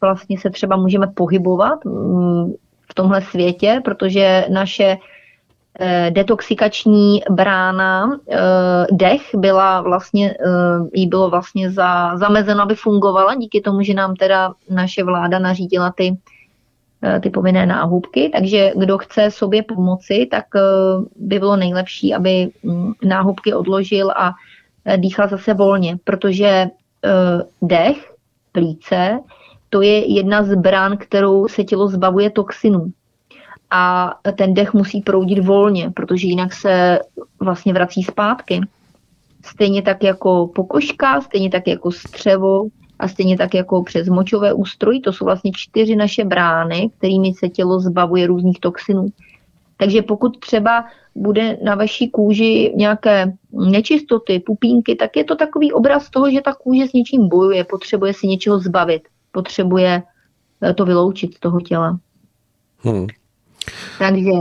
[0.00, 2.52] vlastně se třeba můžeme pohybovat mm,
[2.90, 4.96] v tomhle světě, protože naše
[6.10, 8.20] detoxikační brána,
[8.92, 10.34] dech byla vlastně,
[10.94, 15.92] jí bylo vlastně za, zamezeno, aby fungovala, díky tomu, že nám teda naše vláda nařídila
[15.96, 16.16] ty
[17.20, 20.60] ty povinné náhubky, takže kdo chce sobě pomoci, tak eh,
[21.16, 24.34] by bylo nejlepší, aby mm, náhubky odložil a
[24.84, 26.66] eh, dýchal zase volně, protože
[27.62, 28.14] dech,
[28.52, 29.18] plíce,
[29.70, 32.92] to je jedna z brán, kterou se tělo zbavuje toxinů.
[33.70, 36.98] a ten dech musí proudit volně, protože jinak se
[37.40, 38.60] vlastně vrací zpátky.
[39.44, 42.66] Stejně tak jako pokožka, stejně tak jako střevo
[43.00, 45.02] a stejně tak jako přes močové ústrojí.
[45.02, 49.06] To jsou vlastně čtyři naše brány, kterými se tělo zbavuje různých toxinů.
[49.76, 50.84] Takže pokud třeba
[51.14, 56.54] bude na vaší kůži nějaké nečistoty, pupínky, tak je to takový obraz toho, že ta
[56.54, 60.02] kůže s něčím bojuje, potřebuje si něčeho zbavit, potřebuje
[60.62, 61.98] eh, to vyloučit z toho těla.
[62.78, 63.06] Hmm.
[63.98, 64.32] Takže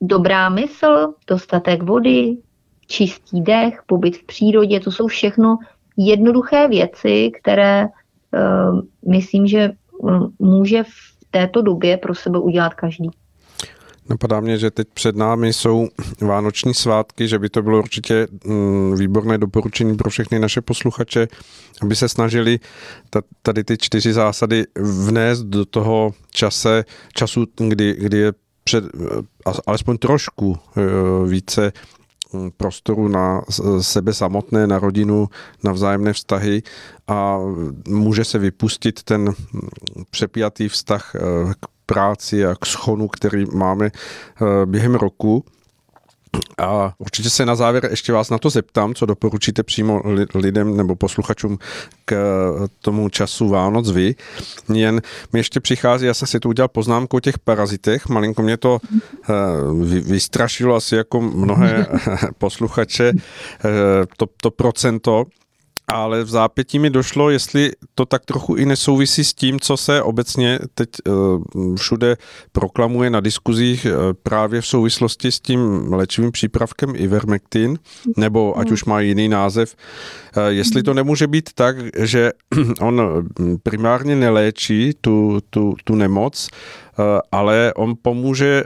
[0.00, 2.36] dobrá mysl, dostatek vody,
[2.86, 5.58] čistý dech, pobyt v přírodě, to jsou všechno
[5.96, 7.88] jednoduché věci, které
[9.08, 9.70] myslím, že
[10.38, 13.10] může v této době pro sebe udělat každý.
[14.10, 15.88] Napadá mě, že teď před námi jsou
[16.20, 21.28] vánoční svátky, že by to bylo určitě mm, výborné doporučení pro všechny naše posluchače,
[21.82, 22.58] aby se snažili
[23.42, 28.32] tady ty čtyři zásady vnést do toho čase, času, kdy, kdy je
[28.64, 28.84] před,
[29.66, 30.80] alespoň trošku e,
[31.28, 31.97] více mm,
[32.56, 33.42] prostoru na
[33.80, 35.28] sebe samotné, na rodinu,
[35.64, 36.62] na vzájemné vztahy
[37.08, 37.38] a
[37.88, 39.34] může se vypustit ten mm,
[40.10, 41.18] přepjatý vztah e,
[41.60, 45.44] k práci a k schonu, který máme eh, během roku.
[46.58, 50.02] A určitě se na závěr ještě vás na to zeptám, co doporučíte přímo
[50.34, 51.58] lidem nebo posluchačům
[52.04, 52.16] k
[52.80, 54.14] tomu času Vánoc vy.
[54.74, 58.56] Jen mi ještě přichází, já jsem si tu udělal poznámku o těch parazitech, malinko mě
[58.56, 59.34] to eh,
[60.02, 61.86] vystrašilo asi jako mnohé
[62.38, 65.24] posluchače, eh, to, to procento,
[65.88, 70.02] ale v zápětí mi došlo, jestli to tak trochu i nesouvisí s tím, co se
[70.02, 71.10] obecně teď eh,
[71.76, 72.16] všude
[72.52, 77.78] proklamuje na diskuzích eh, právě v souvislosti s tím léčivým přípravkem Ivermectin,
[78.16, 78.74] nebo ať hmm.
[78.74, 79.76] už má jiný název,
[80.36, 82.32] eh, jestli to nemůže být tak, že
[82.80, 83.02] on
[83.62, 86.48] primárně neléčí tu, tu, tu nemoc,
[87.32, 88.64] ale on pomůže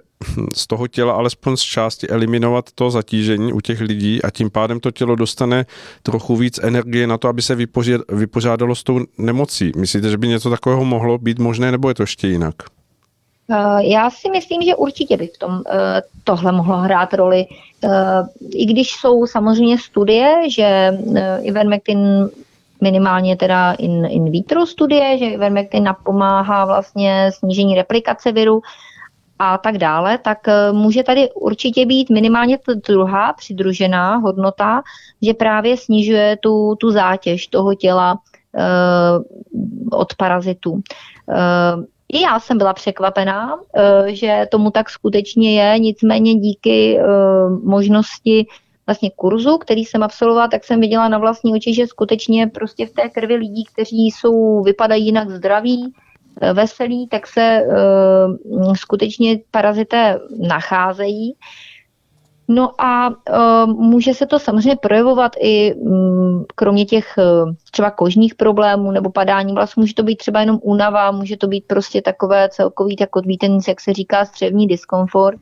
[0.55, 4.81] z toho těla alespoň z části eliminovat to zatížení u těch lidí a tím pádem
[4.81, 5.67] to tělo dostane
[6.03, 7.57] trochu víc energie na to, aby se
[8.09, 9.73] vypořádalo s tou nemocí.
[9.77, 12.55] Myslíte, že by něco takového mohlo být možné, nebo je to ještě jinak?
[13.51, 17.47] Eh, já si myslím, že určitě by v tom eh, tohle mohlo hrát roli.
[17.85, 17.89] Eh,
[18.51, 20.99] I když jsou samozřejmě studie, že
[21.43, 22.31] Ivermectin
[22.81, 28.63] minimálně teda in, in vitro studie, že Ivermectin napomáhá vlastně snížení replikace viru,
[29.43, 34.83] a tak dále, tak eh, může tady určitě být minimálně ta druhá přidružená hodnota,
[35.23, 39.23] že právě snižuje tu, tu zátěž toho těla uh,
[39.91, 40.73] od parazitů.
[40.73, 43.57] Uh, i já jsem byla překvapená,
[44.07, 46.99] že tomu tak skutečně je, nicméně díky
[47.65, 48.47] možnosti
[48.87, 52.91] vlastně kurzu, který jsem absolvovala, tak jsem viděla na vlastní oči, že skutečně prostě v
[52.91, 55.93] té krvi lidí, kteří jsou, vypadají jinak zdraví,
[56.53, 61.37] veselí, tak se uh, skutečně parazité nacházejí.
[62.49, 68.35] No a uh, může se to samozřejmě projevovat i um, kromě těch uh, třeba kožních
[68.35, 72.49] problémů nebo padání vlasů, může to být třeba jenom únava, může to být prostě takové
[72.49, 75.39] celkový takový ten, jak se říká, střevní diskomfort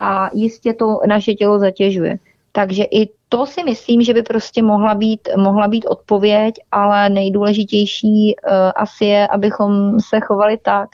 [0.00, 2.18] a jistě to naše tělo zatěžuje.
[2.52, 8.36] Takže i to si myslím, že by prostě mohla být, mohla být odpověď, ale nejdůležitější
[8.36, 10.88] uh, asi je, abychom se chovali tak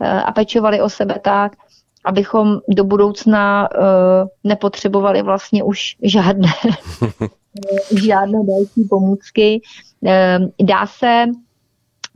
[0.00, 1.52] uh, a pečovali o sebe tak,
[2.04, 3.80] abychom do budoucna uh,
[4.44, 6.48] nepotřebovali vlastně už žádné,
[8.04, 9.60] žádné další pomůcky.
[10.00, 11.24] Uh, dá se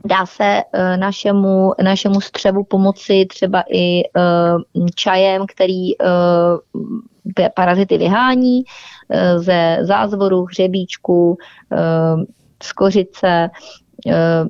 [0.05, 6.07] dá se uh, našemu, našemu střevu pomoci třeba i uh, čajem, který uh,
[7.55, 8.63] parazity vyhání
[9.09, 11.37] eh, ze zázvoru, hřebíčku,
[11.71, 11.77] eh,
[12.63, 13.49] z kořice,
[14.07, 14.45] eh,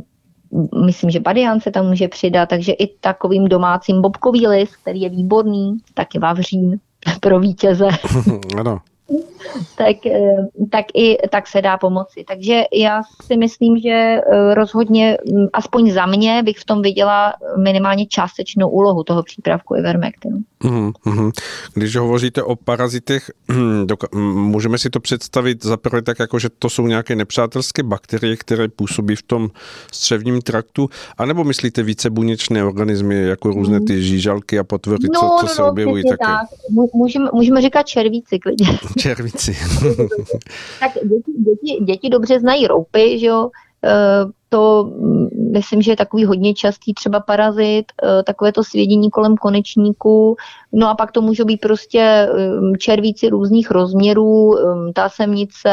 [0.85, 5.09] myslím, že badian se tam může přidat, takže i takovým domácím bobkový list, který je
[5.09, 6.79] výborný, taky vavřín
[7.19, 7.87] pro vítěze.
[8.59, 8.79] ano.
[9.77, 12.23] Tak, eh, tak i tak se dá pomoci.
[12.27, 17.33] Takže já si myslím, že eh, rozhodně, mm, aspoň za mě, bych v tom viděla
[17.57, 20.37] minimálně částečnou úlohu toho přípravku Ivermectinu.
[20.63, 21.31] Mm-hmm.
[21.73, 23.31] Když hovoříte o parazitech,
[24.33, 29.15] můžeme si to představit zaprvé tak, jako že to jsou nějaké nepřátelské bakterie, které působí
[29.15, 29.49] v tom
[29.91, 35.35] střevním traktu, anebo myslíte více buněčné organismy, jako různé ty žížalky a potvory, no, co,
[35.39, 36.25] co no, se no, objevují také?
[36.25, 36.47] Tak.
[36.93, 38.67] Můžeme, můžeme říkat červíci klidně.
[38.97, 39.51] Červíci.
[40.79, 43.49] tak děti, děti, děti dobře znají roupy, že jo,
[43.85, 43.89] eh,
[44.49, 49.37] to mm, myslím, že je takový hodně častý třeba parazit, eh, takové to svědění kolem
[49.37, 50.35] konečníků,
[50.73, 52.29] no a pak to můžou být prostě
[52.59, 55.69] mm, červíci různých rozměrů, mm, ta semnice,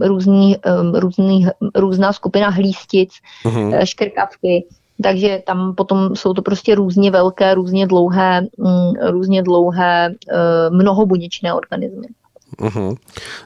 [0.00, 0.56] různý,
[0.94, 3.10] různý, různá skupina hlístic,
[3.44, 3.84] uh-huh.
[3.84, 4.66] škrkavky.
[5.02, 10.14] Takže tam potom jsou to prostě různě velké, různě dlouhé, mm, různě dlouhé
[10.70, 12.06] mnohobuněčné organismy.
[12.60, 12.96] Uhum.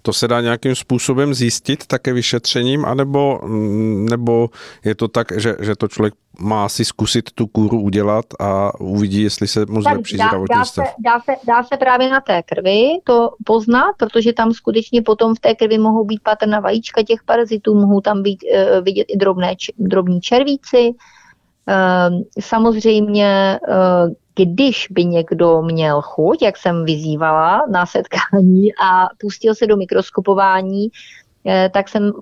[0.02, 4.50] To se dá nějakým způsobem zjistit také vyšetřením, anebo, mm, nebo
[4.84, 9.22] je to tak, že, že to člověk má si zkusit tu kůru udělat a uvidí,
[9.22, 10.86] jestli se mu zlepší dá, zdravotní dá stav?
[10.86, 15.34] Se, dá, se, dá se právě na té krvi to poznat, protože tam skutečně potom
[15.34, 19.16] v té krvi mohou být patrná vajíčka těch parazitů, mohou tam být uh, vidět i
[19.16, 20.94] drobné, drobní červíci.
[21.68, 29.54] Uh, samozřejmě uh, když by někdo měl chuť, jak jsem vyzývala na setkání a pustil
[29.54, 30.88] se do mikroskopování,
[31.46, 32.12] eh, tak jsem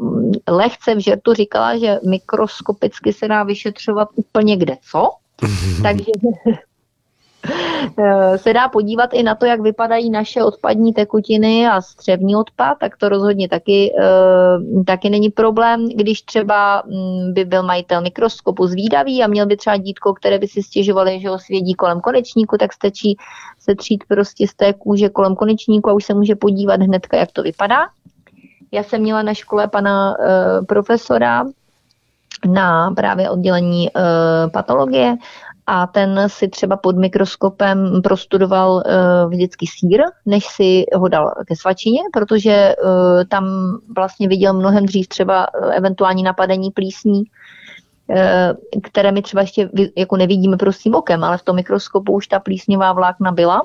[0.48, 5.10] lehce v žertu říkala, že mikroskopicky se dá vyšetřovat úplně kde co.
[5.82, 6.04] Takže
[6.46, 6.58] Eh,
[8.36, 12.96] se dá podívat i na to, jak vypadají naše odpadní tekutiny a střevní odpad, tak
[12.96, 15.88] to rozhodně taky, eh, taky není problém.
[15.88, 20.48] Když třeba mm, by byl majitel mikroskopu zvídavý a měl by třeba dítko, které by
[20.48, 23.16] si stěžovali, že ho svědí kolem konečníku, tak stačí
[23.58, 27.32] se třít prostě z té kůže kolem konečníku a už se může podívat hnedka, jak
[27.32, 27.86] to vypadá.
[28.72, 31.44] Já jsem měla na škole pana uh, profesora
[32.46, 35.16] na právě oddělení uh, patologie
[35.72, 41.56] a ten si třeba pod mikroskopem prostudoval uh, vždycky sír, než si ho dal ke
[41.56, 42.90] svačině, protože uh,
[43.28, 43.44] tam
[43.96, 47.22] vlastně viděl mnohem dřív třeba uh, eventuální napadení plísní,
[48.82, 52.92] které my třeba ještě jako nevidíme prostým okem, ale v tom mikroskopu už ta plísňová
[52.92, 53.62] vlákna byla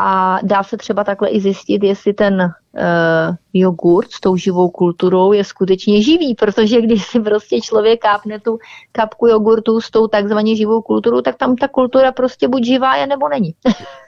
[0.00, 5.32] a dá se třeba takhle i zjistit, jestli ten uh, jogurt s tou živou kulturou
[5.32, 8.58] je skutečně živý, protože když si prostě člověk kápne tu
[8.92, 13.06] kapku jogurtu s tou takzvaně živou kulturou, tak tam ta kultura prostě buď živá je,
[13.06, 13.54] nebo není.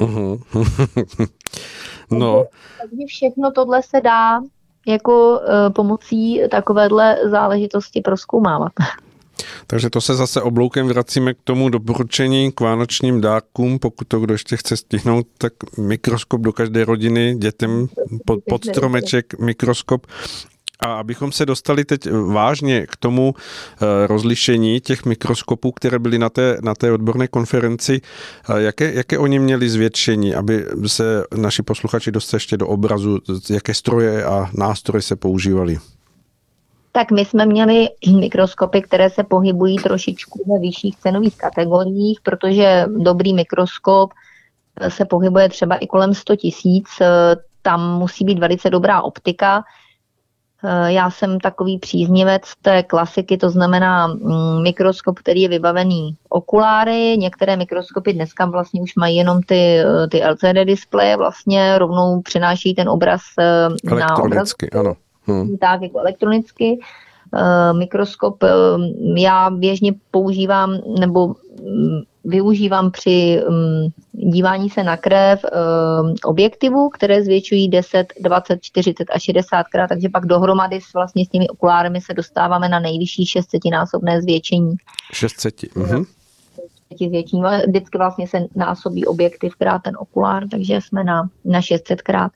[0.01, 0.37] Mhm.
[2.11, 2.45] no.
[2.81, 4.41] Takže všechno tohle se dá
[4.87, 8.73] jako uh, pomocí takovéhle záležitosti proskoumávat.
[9.67, 14.35] Takže to se zase obloukem vracíme k tomu doporučení k vánočním dárkům, pokud to kdo
[14.35, 17.89] ještě chce stihnout, tak mikroskop do každé rodiny, dětem
[18.27, 20.07] pod, pod stromeček mikroskop.
[20.81, 26.29] A abychom se dostali teď vážně k tomu eh, rozlišení těch mikroskopů, které byly na
[26.29, 28.01] té, na té odborné konferenci,
[28.49, 33.19] eh, jaké, jaké oni měli zvětšení, aby se naši posluchači dostali ještě do obrazu,
[33.51, 35.79] jaké stroje a nástroje se používali?
[36.93, 37.89] Tak my jsme měli
[38.19, 44.13] mikroskopy, které se pohybují trošičku ve vyšších cenových kategoriích, protože dobrý mikroskop
[44.89, 46.89] se pohybuje třeba i kolem 100 tisíc,
[47.63, 49.63] tam musí být velice dobrá optika.
[50.87, 57.17] Já jsem takový příznivec té klasiky, to znamená mm, mikroskop, který je vybavený okuláry.
[57.19, 59.79] Některé mikroskopy dneska vlastně už mají jenom ty,
[60.11, 63.21] ty LCD displeje, vlastně rovnou přináší ten obraz
[63.85, 64.53] na obraz.
[64.73, 65.57] ano hmm.
[65.57, 66.79] tak jako elektronicky.
[67.33, 68.49] Uh, mikroskop uh,
[69.17, 77.23] já běžně používám nebo um, využívám při um, dívání se na krev uh, objektivů, které
[77.23, 82.01] zvětšují 10, 20, 40 a 60 krát, takže pak dohromady s, vlastně s těmi okulárami
[82.01, 84.75] se dostáváme na nejvyšší 600 násobné zvětšení.
[85.13, 85.55] 600.
[86.91, 87.43] Uh-huh zvětšení.
[87.67, 92.33] Vždycky vlastně se násobí objektiv krát ten okulár, takže jsme na, na 600 krát.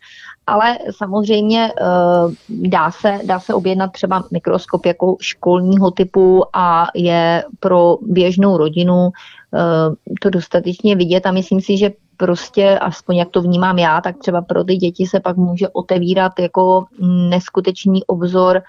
[0.46, 7.44] Ale samozřejmě eh, dá se, dá se objednat třeba mikroskop jako školního typu a je
[7.60, 9.10] pro běžnou rodinu
[9.54, 14.18] eh, to dostatečně vidět a myslím si, že prostě, aspoň jak to vnímám já, tak
[14.18, 16.84] třeba pro ty děti se pak může otevírat jako
[17.30, 18.62] neskutečný obzor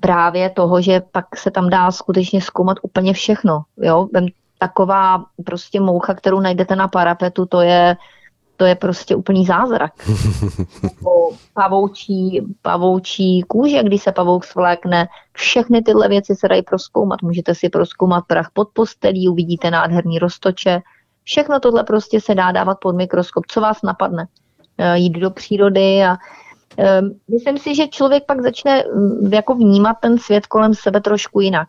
[0.00, 3.62] právě toho, že pak se tam dá skutečně zkoumat úplně všechno.
[3.76, 4.08] Jo?
[4.62, 7.96] Taková prostě moucha, kterou najdete na parapetu, to je,
[8.56, 9.92] to je prostě úplný zázrak.
[11.54, 17.22] pavoučí, pavoučí kůže, když se pavouk svlékne, všechny tyhle věci se dají proskoumat.
[17.22, 20.80] Můžete si proskoumat prach pod postelí, uvidíte nádherný roztoče.
[21.24, 23.46] Všechno tohle prostě se dá dávat pod mikroskop.
[23.46, 24.26] Co vás napadne?
[24.78, 26.16] E, jít do přírody a
[26.78, 28.84] e, myslím si, že člověk pak začne
[29.30, 31.68] jako vnímat ten svět kolem sebe trošku jinak.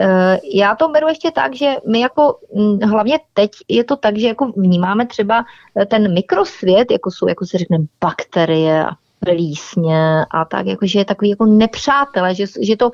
[0.00, 4.16] Eh, já to beru ještě tak, že my jako hm, hlavně teď je to tak,
[4.16, 5.44] že jako vnímáme třeba
[5.80, 8.90] eh, ten mikrosvět, jako jsou, jako se řekne, bakterie a
[9.20, 12.90] plísně a tak, jako, že je takový jako nepřátelé, že, že to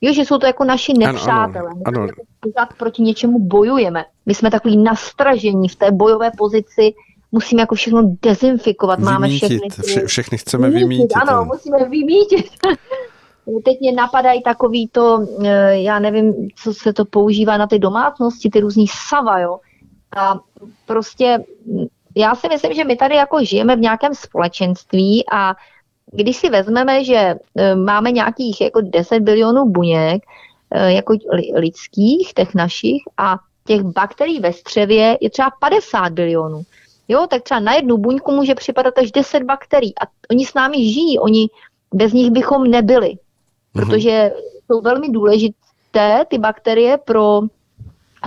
[0.00, 1.70] Jo, že jsou to jako naši nepřátelé.
[1.70, 2.08] Ano, ano,
[2.56, 2.66] ano.
[2.78, 4.04] proti něčemu bojujeme.
[4.26, 6.94] My jsme takový nastražení v té bojové pozici,
[7.32, 8.98] musíme jako všechno dezinfikovat.
[8.98, 10.88] Vymítit, Máme všechny, vše, všechny chceme vymítit.
[10.88, 12.46] vymítit ano, musíme vymítit.
[13.64, 18.50] Teď mě napadají takový to, eh, já nevím, co se to používá na ty domácnosti,
[18.50, 19.60] ty různý sava, jo.
[20.16, 20.40] A
[20.86, 21.86] prostě mm,
[22.16, 25.54] já si myslím, že my tady jako žijeme v nějakém společenství a
[26.12, 30.22] když si vezmeme, že eh, máme nějakých jako 10 bilionů buněk,
[30.74, 31.14] jako
[31.54, 33.38] lidských, těch našich, a
[33.68, 36.62] těch bakterií ve střevě je třeba 50 bilionů.
[37.08, 40.92] Jo, tak třeba na jednu buňku může připadat až 10 bakterií a oni s námi
[40.92, 41.48] žijí, oni
[41.94, 43.14] bez nich bychom nebyli.
[43.72, 44.32] Protože
[44.66, 47.40] jsou velmi důležité ty bakterie pro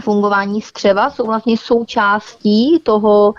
[0.02, 3.34] fungování střeva, jsou vlastně součástí toho,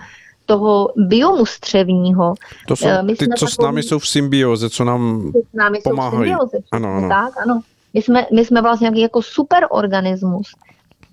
[0.47, 2.35] toho biomu střevního.
[2.69, 5.79] To jsou eh, My ty, co s námi jsou v symbioze, co nám s námi
[5.85, 6.31] pomáhají.
[6.33, 7.09] Jsou v symbioze, ano, ano.
[7.09, 7.61] Tak, ano.
[7.95, 10.49] My jsme, my jsme vlastně nějaký jako superorganismus.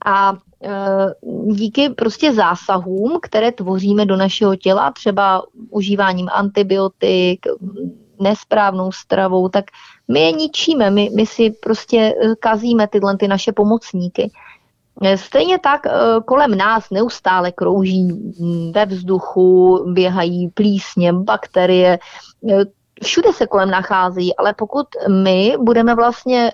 [0.06, 7.46] A e, díky prostě zásahům, které tvoříme do našeho těla, třeba užíváním antibiotik,
[8.20, 9.65] nesprávnou stravou, tak
[10.07, 14.32] my je ničíme, my, my si prostě e, kazíme tyhle ty naše pomocníky.
[15.01, 15.82] E, stejně tak
[16.26, 18.34] kolem nás neustále krouží
[18.72, 21.99] ve vzduchu, běhají plísně, bakterie,
[23.03, 26.51] všude se kolem nachází, ale pokud my budeme vlastně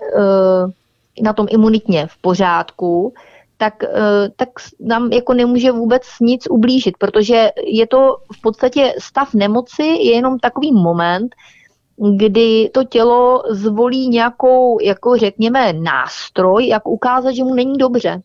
[1.22, 3.14] na tom imunitně v pořádku,
[3.56, 4.48] tak, eh, tak
[4.80, 10.38] nám jako nemůže vůbec nic ublížit, protože je to v podstatě stav nemoci, je jenom
[10.38, 11.34] takový moment,
[12.16, 18.20] kdy to tělo zvolí nějakou, jako řekněme, nástroj, jak ukázat, že mu není dobře.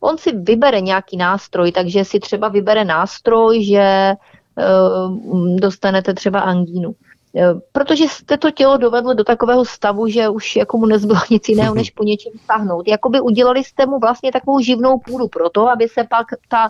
[0.00, 4.12] On si vybere nějaký nástroj, takže si třeba vybere nástroj, že
[4.56, 6.94] uh, dostanete třeba angínu.
[7.36, 11.48] Eh, protože jste to tělo dovedli do takového stavu, že už jako mu nezbylo nic
[11.48, 12.88] jiného, než po něčem stáhnout.
[12.88, 16.68] Jakoby udělali jste mu vlastně takovou živnou půdu pro to, aby se pak ta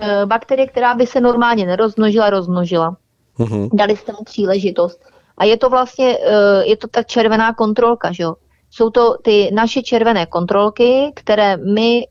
[0.00, 2.96] eh, bakterie, která by se normálně nerozmnožila, rozmnožila.
[3.38, 3.68] Mm-hmm.
[3.72, 5.00] Dali jste mu příležitost.
[5.38, 8.34] A je to vlastně, eh, je to ta červená kontrolka, že jo?
[8.70, 12.06] Jsou to ty naše červené kontrolky, které my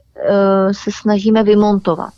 [0.72, 2.14] se snažíme vymontovat.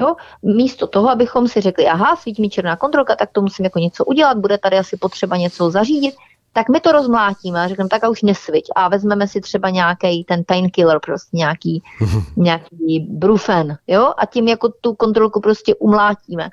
[0.00, 0.16] Jo?
[0.42, 4.04] Místo toho, abychom si řekli, aha, svítí mi černá kontrolka, tak to musím jako něco
[4.04, 6.14] udělat, bude tady asi potřeba něco zařídit,
[6.52, 10.24] tak my to rozmlátíme a řekneme, tak a už nesviť a vezmeme si třeba nějaký
[10.24, 11.82] ten painkiller, prostě nějaký,
[12.36, 16.50] nějaký brufen, jo, a tím jako tu kontrolku prostě umlátíme.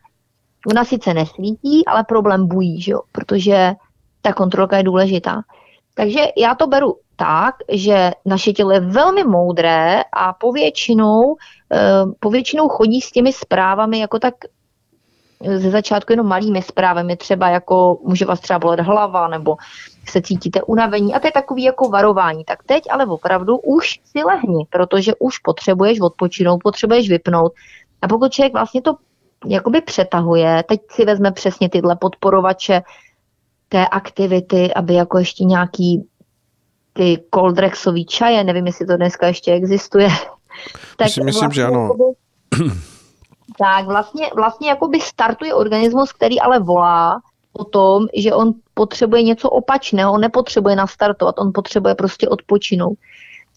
[0.67, 3.73] Ona sice nesvítí, ale problém bují, že jo, protože
[4.21, 5.41] ta kontrolka je důležitá.
[5.93, 11.35] Takže já to beru tak, že naše tělo je velmi moudré a povětšinou,
[12.19, 14.33] povětšinou chodí s těmi zprávami jako tak
[15.43, 19.55] eh, ze začátku jenom malými zprávami, třeba jako může vás třeba bolet hlava, nebo
[20.09, 22.43] se cítíte unavení a to je takový jako varování.
[22.43, 27.53] Tak teď ale opravdu už si lehni, protože už potřebuješ odpočinout, potřebuješ vypnout.
[28.01, 28.95] A pokud člověk vlastně to
[29.45, 32.81] jakoby přetahuje, teď si vezme přesně tyhle podporovače
[33.69, 36.07] té aktivity, aby jako ještě nějaký
[36.93, 40.09] ty koldrexový čaje, nevím, jestli to dneska ještě existuje.
[40.97, 41.81] Tak si myslím, vlastně, že ano.
[41.81, 42.03] Jakoby,
[43.59, 47.21] tak vlastně, vlastně jakoby startuje organismus, který ale volá
[47.53, 52.97] o tom, že on potřebuje něco opačného, on nepotřebuje nastartovat, on potřebuje prostě odpočinout.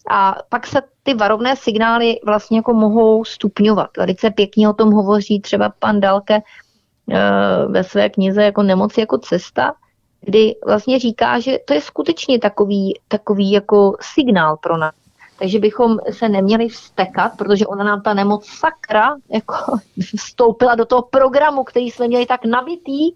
[0.09, 3.89] A pak se ty varovné signály vlastně jako mohou stupňovat.
[3.97, 6.41] Velice pěkně o tom hovoří třeba pan Dalke
[7.11, 7.19] eh,
[7.67, 9.73] ve své knize jako nemoc jako cesta,
[10.21, 15.00] kdy vlastně říká, že to je skutečně takový, takový jako signál pro nás.
[15.41, 19.53] Takže bychom se neměli vztekat, protože ona nám ta nemoc sakra jako
[20.17, 23.11] vstoupila do toho programu, který jsme měli tak nabitý,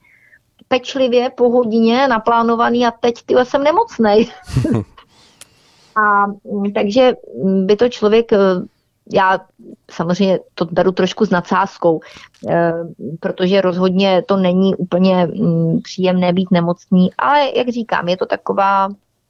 [0.67, 4.31] pečlivě, po hodině, naplánovaný a teď ty jsem nemocnej.
[5.95, 6.25] a
[6.73, 7.13] takže
[7.65, 8.31] by to člověk
[9.13, 9.39] já
[9.91, 11.99] samozřejmě to beru trošku s nadsázkou,
[12.49, 12.73] eh,
[13.19, 18.89] protože rozhodně to není úplně mm, příjemné být nemocný, ale jak říkám, je to taková,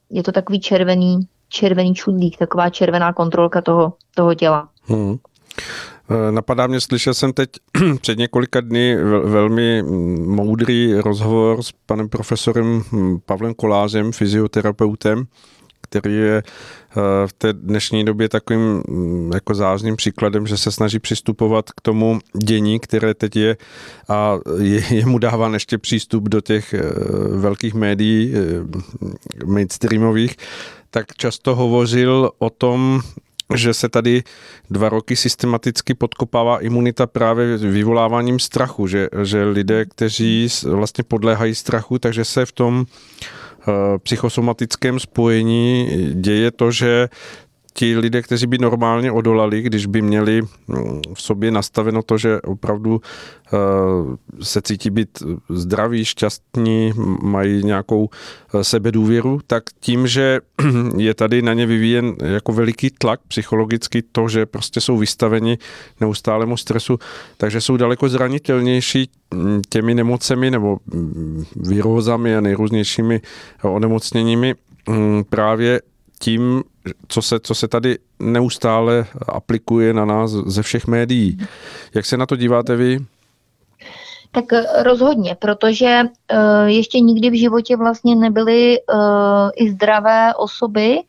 [0.10, 4.70] je to takový červený, červený čudlík, taková červená kontrolka toho, toho těla.
[4.84, 5.18] Hmm.
[6.10, 7.50] Eh, napadá mě, slyšel jsem teď
[8.02, 9.84] před několika dny velmi
[10.26, 15.26] moudrý rozhovor s panem profesorem hm, Pavlem Kolářem, fyzioterapeutem,
[15.82, 21.00] který je eh, v té dnešní době takovým mm, jako zářným příkladem, že se snaží
[21.00, 23.58] přistupovat k tomu dění, které teď je
[24.10, 26.82] a je, je mu dáván ještě přístup do těch eh,
[27.38, 28.34] velkých médií
[29.46, 30.36] mainstreamových,
[30.96, 33.02] tak často hovořil o tom,
[33.56, 34.24] že se tady
[34.70, 42.00] dva roky systematicky podkopává imunita právě vyvoláváním strachu, že, že lidé, kteří vlastně podléhají strachu,
[42.00, 42.86] takže se v tom
[43.68, 47.10] Eh, psychosomatickém spojení děje to, že
[47.78, 52.42] ti lidé, kteří by normálně odolali, když by měli mm, v sobě nastaveno to, že
[52.42, 53.02] opravdu
[53.54, 53.58] eh,
[54.44, 60.40] se cítí být zdraví, šťastní, mají nějakou eh, sebedůvěru, tak tím, že
[60.98, 65.58] je tady na ně vyvíjen jako veliký tlak psychologicky, to, že prostě jsou vystaveni
[66.02, 67.00] neustálemu stresu,
[67.38, 73.22] takže jsou daleko zranitelnější mm, těmi nemocemi nebo mm, výrozami a nejrůznějšími
[73.64, 74.56] onemocněními
[75.30, 75.82] právě
[76.20, 76.64] tím,
[77.08, 81.38] co se, co se tady neustále aplikuje na nás ze všech médií.
[81.96, 83.00] Jak se na to díváte vy?
[84.32, 91.00] Tak eh, rozhodně, protože uh, ještě nikdy v životě vlastně nebyly uh, i zdravé osoby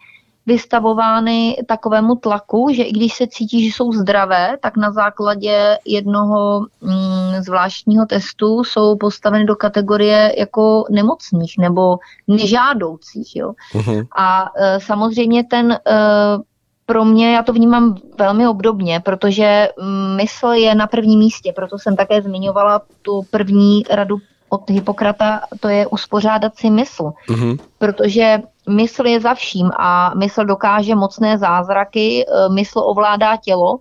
[0.47, 6.67] vystavovány takovému tlaku, že i když se cítí, že jsou zdravé, tak na základě jednoho
[6.81, 13.37] mm, zvláštního testu jsou postaveny do kategorie jako nemocných nebo nežádoucích.
[13.37, 13.53] Jo.
[13.73, 14.07] Uh-huh.
[14.17, 16.43] A uh, samozřejmě ten uh,
[16.87, 21.79] pro mě, já to vnímám velmi obdobně, protože mm, mysl je na prvním místě, proto
[21.79, 24.17] jsem také zmiňovala tu první radu
[24.49, 27.13] od Hippokrata, to je uspořádat si mysl.
[27.29, 27.59] Mm-hmm.
[27.79, 28.39] Protože
[28.69, 33.79] mysl je za vším a mysl dokáže mocné zázraky, e, mysl ovládá tělo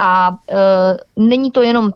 [0.00, 0.56] a e,
[1.16, 1.92] není to jenom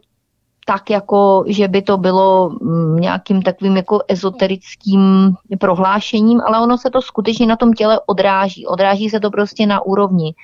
[0.66, 6.90] tak, jako že by to bylo mm, nějakým takovým jako ezoterickým prohlášením, ale ono se
[6.90, 8.66] to skutečně na tom těle odráží.
[8.66, 10.34] Odráží se to prostě na úrovni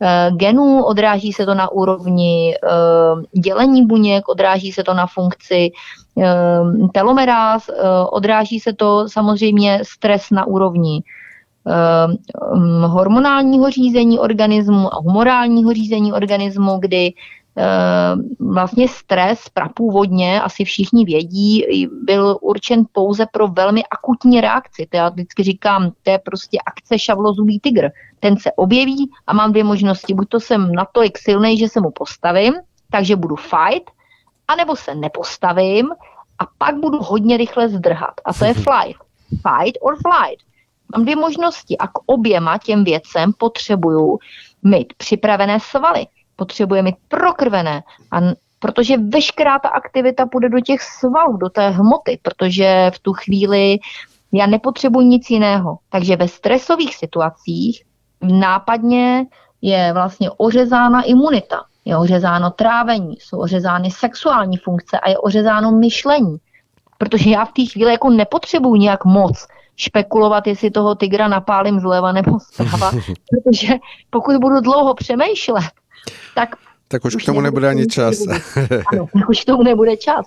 [0.00, 5.70] eh, genů, odráží se to na úrovni eh, dělení buněk, odráží se to na funkci
[6.94, 7.70] telomeráz,
[8.10, 11.02] odráží se to samozřejmě stres na úrovni
[12.86, 17.12] hormonálního řízení organismu a humorálního řízení organismu, kdy
[17.56, 21.64] Eh, vlastně stres prapůvodně, asi všichni vědí,
[22.02, 24.86] byl určen pouze pro velmi akutní reakci.
[24.90, 27.88] To já vždycky říkám, to je prostě akce šavlozubý tygr.
[28.20, 30.14] Ten se objeví a mám dvě možnosti.
[30.14, 32.54] Buď to jsem natolik silný, že se mu postavím,
[32.90, 33.90] takže budu fight,
[34.52, 35.90] anebo se nepostavím
[36.38, 38.14] a pak budu hodně rychle zdrhat.
[38.24, 39.02] A to je flight.
[39.28, 40.44] Fight or flight.
[40.96, 44.18] Mám dvě možnosti a k oběma těm věcem potřebuju
[44.62, 47.82] mít připravené svaly potřebuje mít prokrvené.
[48.10, 48.20] A
[48.58, 53.78] protože veškerá ta aktivita půjde do těch svalů, do té hmoty, protože v tu chvíli
[54.32, 55.78] já nepotřebuji nic jiného.
[55.90, 57.82] Takže ve stresových situacích
[58.22, 59.26] nápadně
[59.62, 66.36] je vlastně ořezána imunita, je ořezáno trávení, jsou ořezány sexuální funkce a je ořezáno myšlení.
[66.98, 72.12] Protože já v té chvíli jako nepotřebuji nějak moc špekulovat, jestli toho tygra napálím zleva
[72.12, 72.90] nebo zprava,
[73.30, 73.74] protože
[74.10, 75.64] pokud budu dlouho přemýšlet,
[76.34, 76.56] tak...
[76.88, 78.16] Tak už, už k tomu nebude ani čas.
[78.92, 80.26] ano, tak už k tomu nebude čas.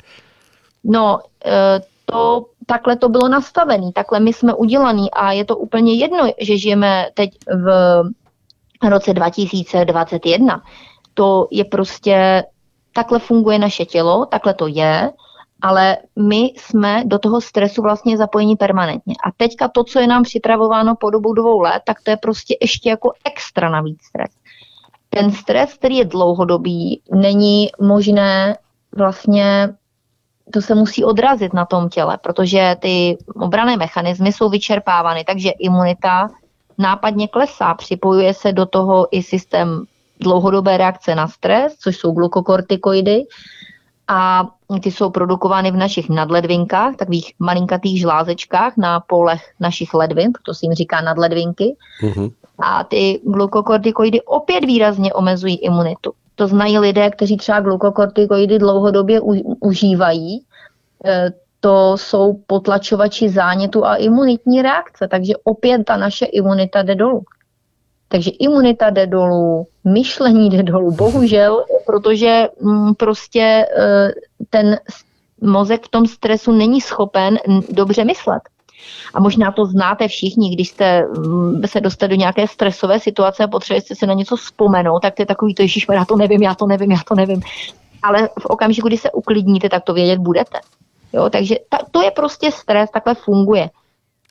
[0.83, 5.93] No, e, to, takhle to bylo nastavené, takhle my jsme udělaný a je to úplně
[5.93, 7.29] jedno, že žijeme teď
[7.63, 8.01] v
[8.89, 10.61] roce 2021.
[11.15, 12.43] To je prostě,
[12.93, 15.11] takhle funguje naše tělo, takhle to je,
[15.61, 19.15] ale my jsme do toho stresu vlastně zapojeni permanentně.
[19.25, 22.57] A teďka to, co je nám připravováno po dobu dvou let, tak to je prostě
[22.61, 24.29] ještě jako extra navíc stres
[25.15, 28.57] ten stres, který je dlouhodobý, není možné
[28.97, 29.69] vlastně
[30.53, 36.27] to se musí odrazit na tom těle, protože ty obrané mechanismy jsou vyčerpávány, takže imunita
[36.77, 39.85] nápadně klesá, připojuje se do toho i systém
[40.19, 43.25] dlouhodobé reakce na stres, což jsou glukokortikoidy
[44.07, 44.47] a
[44.83, 50.65] ty jsou produkovány v našich nadledvinkách, takových malinkatých žlázečkách na polech našich ledvin, proto se
[50.65, 51.75] jim říká nadledvinky.
[52.01, 52.31] Mm-hmm.
[52.59, 56.11] A ty glukokortikoidy opět výrazně omezují imunitu.
[56.35, 60.43] To znají lidé, kteří třeba glukokortikoidy dlouhodobě u, užívají.
[61.05, 67.23] E, to jsou potlačovači zánětu a imunitní reakce, takže opět ta naše imunita jde dolů.
[68.15, 73.65] Takže imunita jde dolů, myšlení jde dolů, bohužel, protože mm, prostě e,
[74.49, 74.79] ten
[75.41, 77.37] mozek v tom stresu není schopen
[77.69, 78.41] dobře myslet.
[79.13, 83.47] A možná to znáte všichni, když jste mm, se dostali do nějaké stresové situace a
[83.47, 86.55] potřebujete se na něco vzpomenout, tak to je takový to, ježiš, já to nevím, já
[86.55, 87.41] to nevím, já to nevím.
[88.03, 90.59] Ale v okamžiku, kdy se uklidníte, tak to vědět budete.
[91.13, 93.69] Jo, takže ta, to je prostě stres, takhle funguje.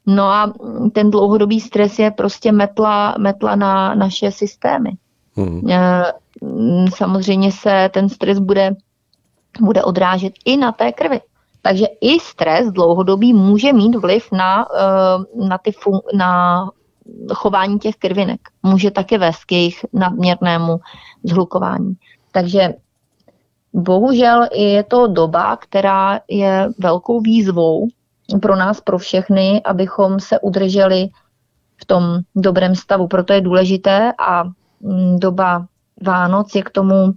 [0.06, 0.52] No a
[0.92, 4.90] ten dlouhodobý stres je prostě metla, metla na naše systémy.
[5.36, 5.60] Hmm.
[6.96, 8.76] Samozřejmě se ten stres bude,
[9.60, 11.20] bude odrážet i na té krvi.
[11.62, 16.64] Takže i stres dlouhodobý může mít vliv na, eh, na, ty fun- na
[17.34, 18.40] chování těch krvinek.
[18.62, 20.80] Může také vést k jejich nadměrnému
[21.24, 21.94] zhlukování.
[22.32, 22.74] Takže
[23.72, 27.88] bohužel je to doba, která je velkou výzvou
[28.42, 31.08] pro nás, pro všechny, abychom se udrželi
[31.76, 33.08] v tom dobrém stavu.
[33.08, 34.44] Proto je důležité a
[34.80, 35.66] mm, doba
[36.02, 37.14] Vánoc je k tomu,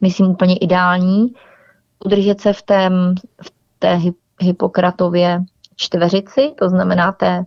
[0.00, 1.32] myslím, úplně ideální,
[2.04, 4.00] udržet se v, tém, v té
[4.40, 5.44] Hippokratově
[5.76, 7.44] čtveřici, to znamená té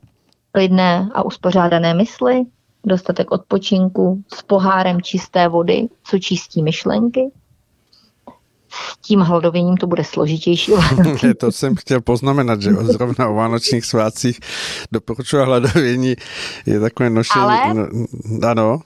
[0.51, 2.43] klidné a uspořádané mysli,
[2.85, 7.31] dostatek odpočinku s pohárem čisté vody, co čistí myšlenky.
[8.71, 10.71] S tím hladověním to bude složitější.
[11.37, 14.39] to jsem chtěl poznamenat, že zrovna o vánočních svácích
[14.91, 16.15] doporučuje hladovění
[16.65, 17.43] je takové nošení.
[17.43, 17.87] Ale no,
[18.49, 18.79] ano.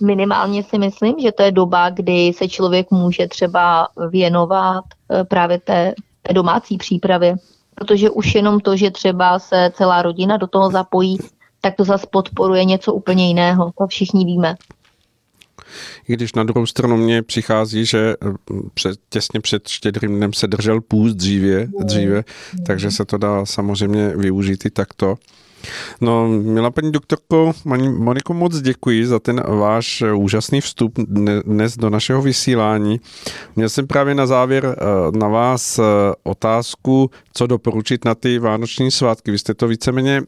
[0.00, 5.58] Minimálně si myslím, že to je doba, kdy se člověk může třeba věnovat eh, právě
[5.58, 7.36] té, té domácí přípravě.
[7.74, 11.18] Protože už jenom to, že třeba se celá rodina do toho zapojí,
[11.60, 13.70] tak to zase podporuje něco úplně jiného.
[13.78, 14.54] To všichni víme.
[16.08, 20.46] I když na druhou stranu mě přichází, že eh, před, těsně před štědrým dnem se
[20.46, 22.24] držel půst dříve, dříve,
[22.66, 25.16] takže se to dá samozřejmě využít i takto.
[26.00, 30.98] No, milá paní doktorko, paní Moniko, moc děkuji za ten váš úžasný vstup
[31.44, 33.00] dnes do našeho vysílání.
[33.56, 35.82] Měl jsem právě na závěr eh, na vás eh,
[36.22, 39.30] otázku, co doporučit na ty vánoční svátky.
[39.30, 40.22] Vy jste to víceméně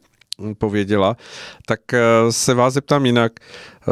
[0.57, 1.17] pověděla,
[1.65, 1.79] tak
[2.29, 3.31] se vás zeptám jinak.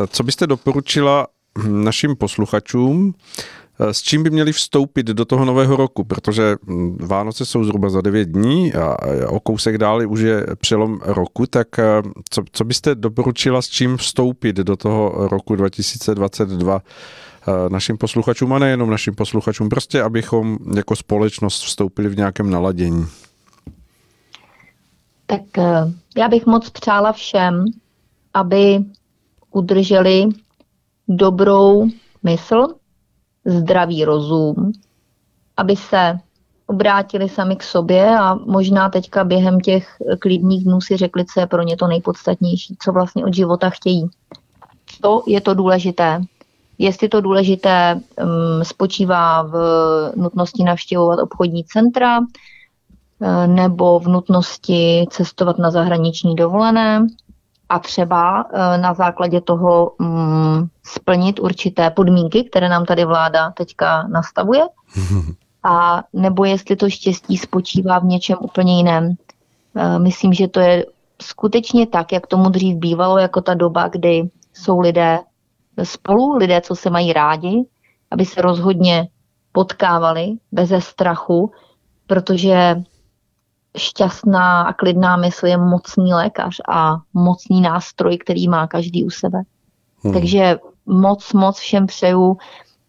[0.08, 1.28] Co byste doporučila
[1.68, 3.14] našim posluchačům,
[3.80, 8.02] s čím by měli vstoupit do toho nového roku, protože hm, Vánoce jsou zhruba za
[8.02, 8.98] 9 dní a
[9.28, 11.84] o kousek dál už je přelom roku, tak eh,
[12.30, 18.60] co, co byste doporučila s čím vstoupit do toho roku 2022 eh, našim posluchačům a
[18.60, 23.06] nejenom našim posluchačům, prostě abychom jako společnost vstoupili v nějakém naladění?
[25.26, 27.66] Tak eh, já bych moc přála všem,
[28.34, 28.80] aby
[29.52, 30.30] udrželi
[31.08, 31.88] dobrou
[32.24, 32.68] mysl,
[33.46, 34.72] zdravý rozum,
[35.58, 36.20] aby se
[36.68, 39.88] obrátili sami k sobě a možná teďka během těch
[40.20, 44.10] klidných dnů si řekli, co je pro ně to nejpodstatnější, co vlastně od života chtějí.
[45.02, 46.22] To je to důležité.
[46.78, 49.54] Jestli to důležité um, spočívá v
[50.16, 52.20] nutnosti navštěvovat obchodní centra,
[53.22, 57.08] eh, nebo v nutnosti cestovat na zahraniční dovolené,
[57.70, 64.08] a třeba eh, na základě toho mm, splnit určité podmínky, které nám tady vláda teďka
[64.08, 64.62] nastavuje.
[65.66, 69.16] A nebo jestli to štěstí spočívá v něčem úplně jiném.
[69.76, 70.86] Eh, myslím, že to je
[71.22, 75.20] skutečně tak, jak tomu dřív bývalo, jako ta doba, kdy jsou lidé
[75.84, 77.66] spolu, lidé, co se mají rádi,
[78.12, 79.08] aby se rozhodně
[79.52, 81.52] potkávali beze strachu,
[82.08, 82.84] protože
[83.78, 89.42] šťastná a klidná mysl je mocný lékař a mocný nástroj, který má každý u sebe.
[90.04, 90.14] Hmm.
[90.14, 92.38] Takže moc, moc všem přeju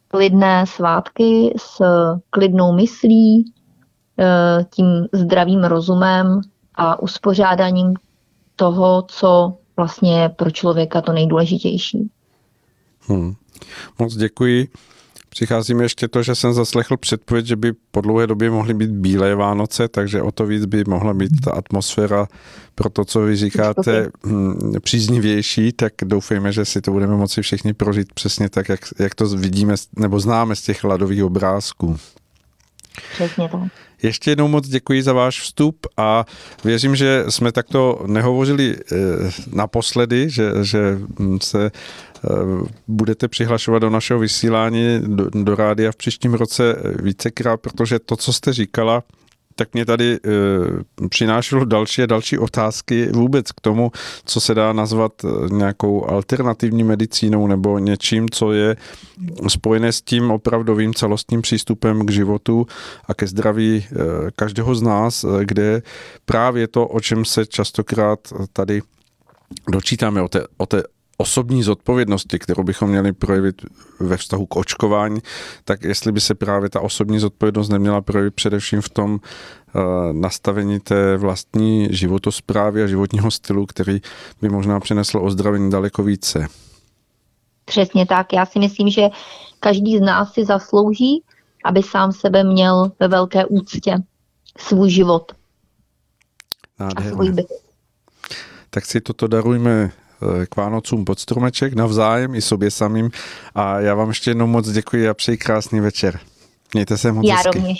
[0.08, 1.82] klidné svátky s
[2.30, 3.52] klidnou myslí,
[4.18, 6.40] eh, tím zdravým rozumem
[6.74, 7.94] a uspořádáním
[8.56, 12.10] toho, co vlastně je pro člověka to nejdůležitější.
[13.00, 13.34] Hmm.
[13.98, 14.68] Moc děkuji.
[15.34, 18.90] Přichází mi ještě to, že jsem zaslechl předpověď, že by po dlouhé době mohly být
[18.90, 22.26] bílé Vánoce, takže o to víc by mohla být ta atmosféra
[22.74, 27.72] pro to, co vy říkáte, hm, příznivější, tak doufejme, že si to budeme moci všichni
[27.72, 31.96] prožít přesně tak, jak, jak to vidíme nebo známe z těch hladových obrázků.
[33.14, 33.60] Přesně tak.
[34.04, 36.24] Ještě jednou moc děkuji za váš vstup a
[36.64, 38.96] věřím, že jsme takto nehovořili eh,
[39.52, 40.98] naposledy, že, že
[41.42, 42.28] se eh,
[42.88, 48.32] budete přihlašovat do našeho vysílání do, do rádia v příštím roce vícekrát, protože to, co
[48.32, 49.02] jste říkala,
[49.54, 50.18] tak mě tady e,
[51.08, 53.92] přinášelo další a další otázky vůbec k tomu,
[54.24, 58.76] co se dá nazvat eh, nějakou alternativní medicínou nebo něčím, co je
[59.48, 62.66] spojené s tím opravdovým celostním přístupem k životu
[63.04, 63.84] a ke zdraví e,
[64.36, 65.82] každého z nás, kde
[66.24, 68.18] právě to, o čem se častokrát
[68.52, 68.82] tady
[69.68, 70.82] dočítáme o té, o té
[71.16, 73.62] osobní zodpovědnosti, kterou bychom měli projevit
[74.00, 75.20] ve vztahu k očkování,
[75.64, 79.20] tak jestli by se právě ta osobní zodpovědnost neměla projevit především v tom uh,
[80.12, 84.00] nastavení té vlastní životosprávy a životního stylu, který
[84.42, 86.46] by možná přinesl ozdravení daleko více.
[87.64, 88.32] Přesně tak.
[88.32, 89.08] Já si myslím, že
[89.60, 91.22] každý z nás si zaslouží,
[91.64, 93.96] aby sám sebe měl ve velké úctě
[94.58, 95.32] svůj život.
[96.80, 97.10] Nádherné.
[97.10, 97.46] A svůj byt.
[98.70, 99.92] Tak si toto darujme
[100.48, 103.10] k Vánocům pod stromeček navzájem i sobě samým.
[103.54, 106.20] A já vám ještě jednou moc děkuji a přeji krásný večer.
[106.74, 107.58] Mějte se moc Já hezky.
[107.58, 107.78] rovněž.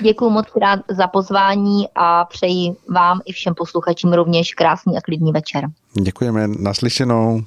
[0.00, 5.32] Děkuji moc rád za pozvání a přeji vám i všem posluchačům rovněž krásný a klidný
[5.32, 5.64] večer.
[6.02, 7.42] Děkujeme, naslyšenou.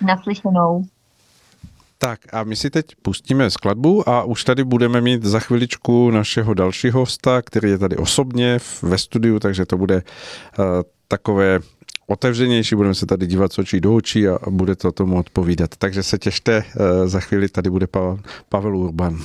[0.00, 0.84] Naslyšenou.
[1.98, 6.54] Tak a my si teď pustíme skladbu a už tady budeme mít za chviličku našeho
[6.54, 10.64] dalšího hosta, který je tady osobně ve studiu, takže to bude uh,
[11.08, 11.60] takové
[12.06, 15.70] otevřenější, budeme se tady dívat z očí do očí a bude to tomu odpovídat.
[15.78, 17.86] Takže se těšte, eh, za chvíli tady bude
[18.48, 19.18] Pavel Urban.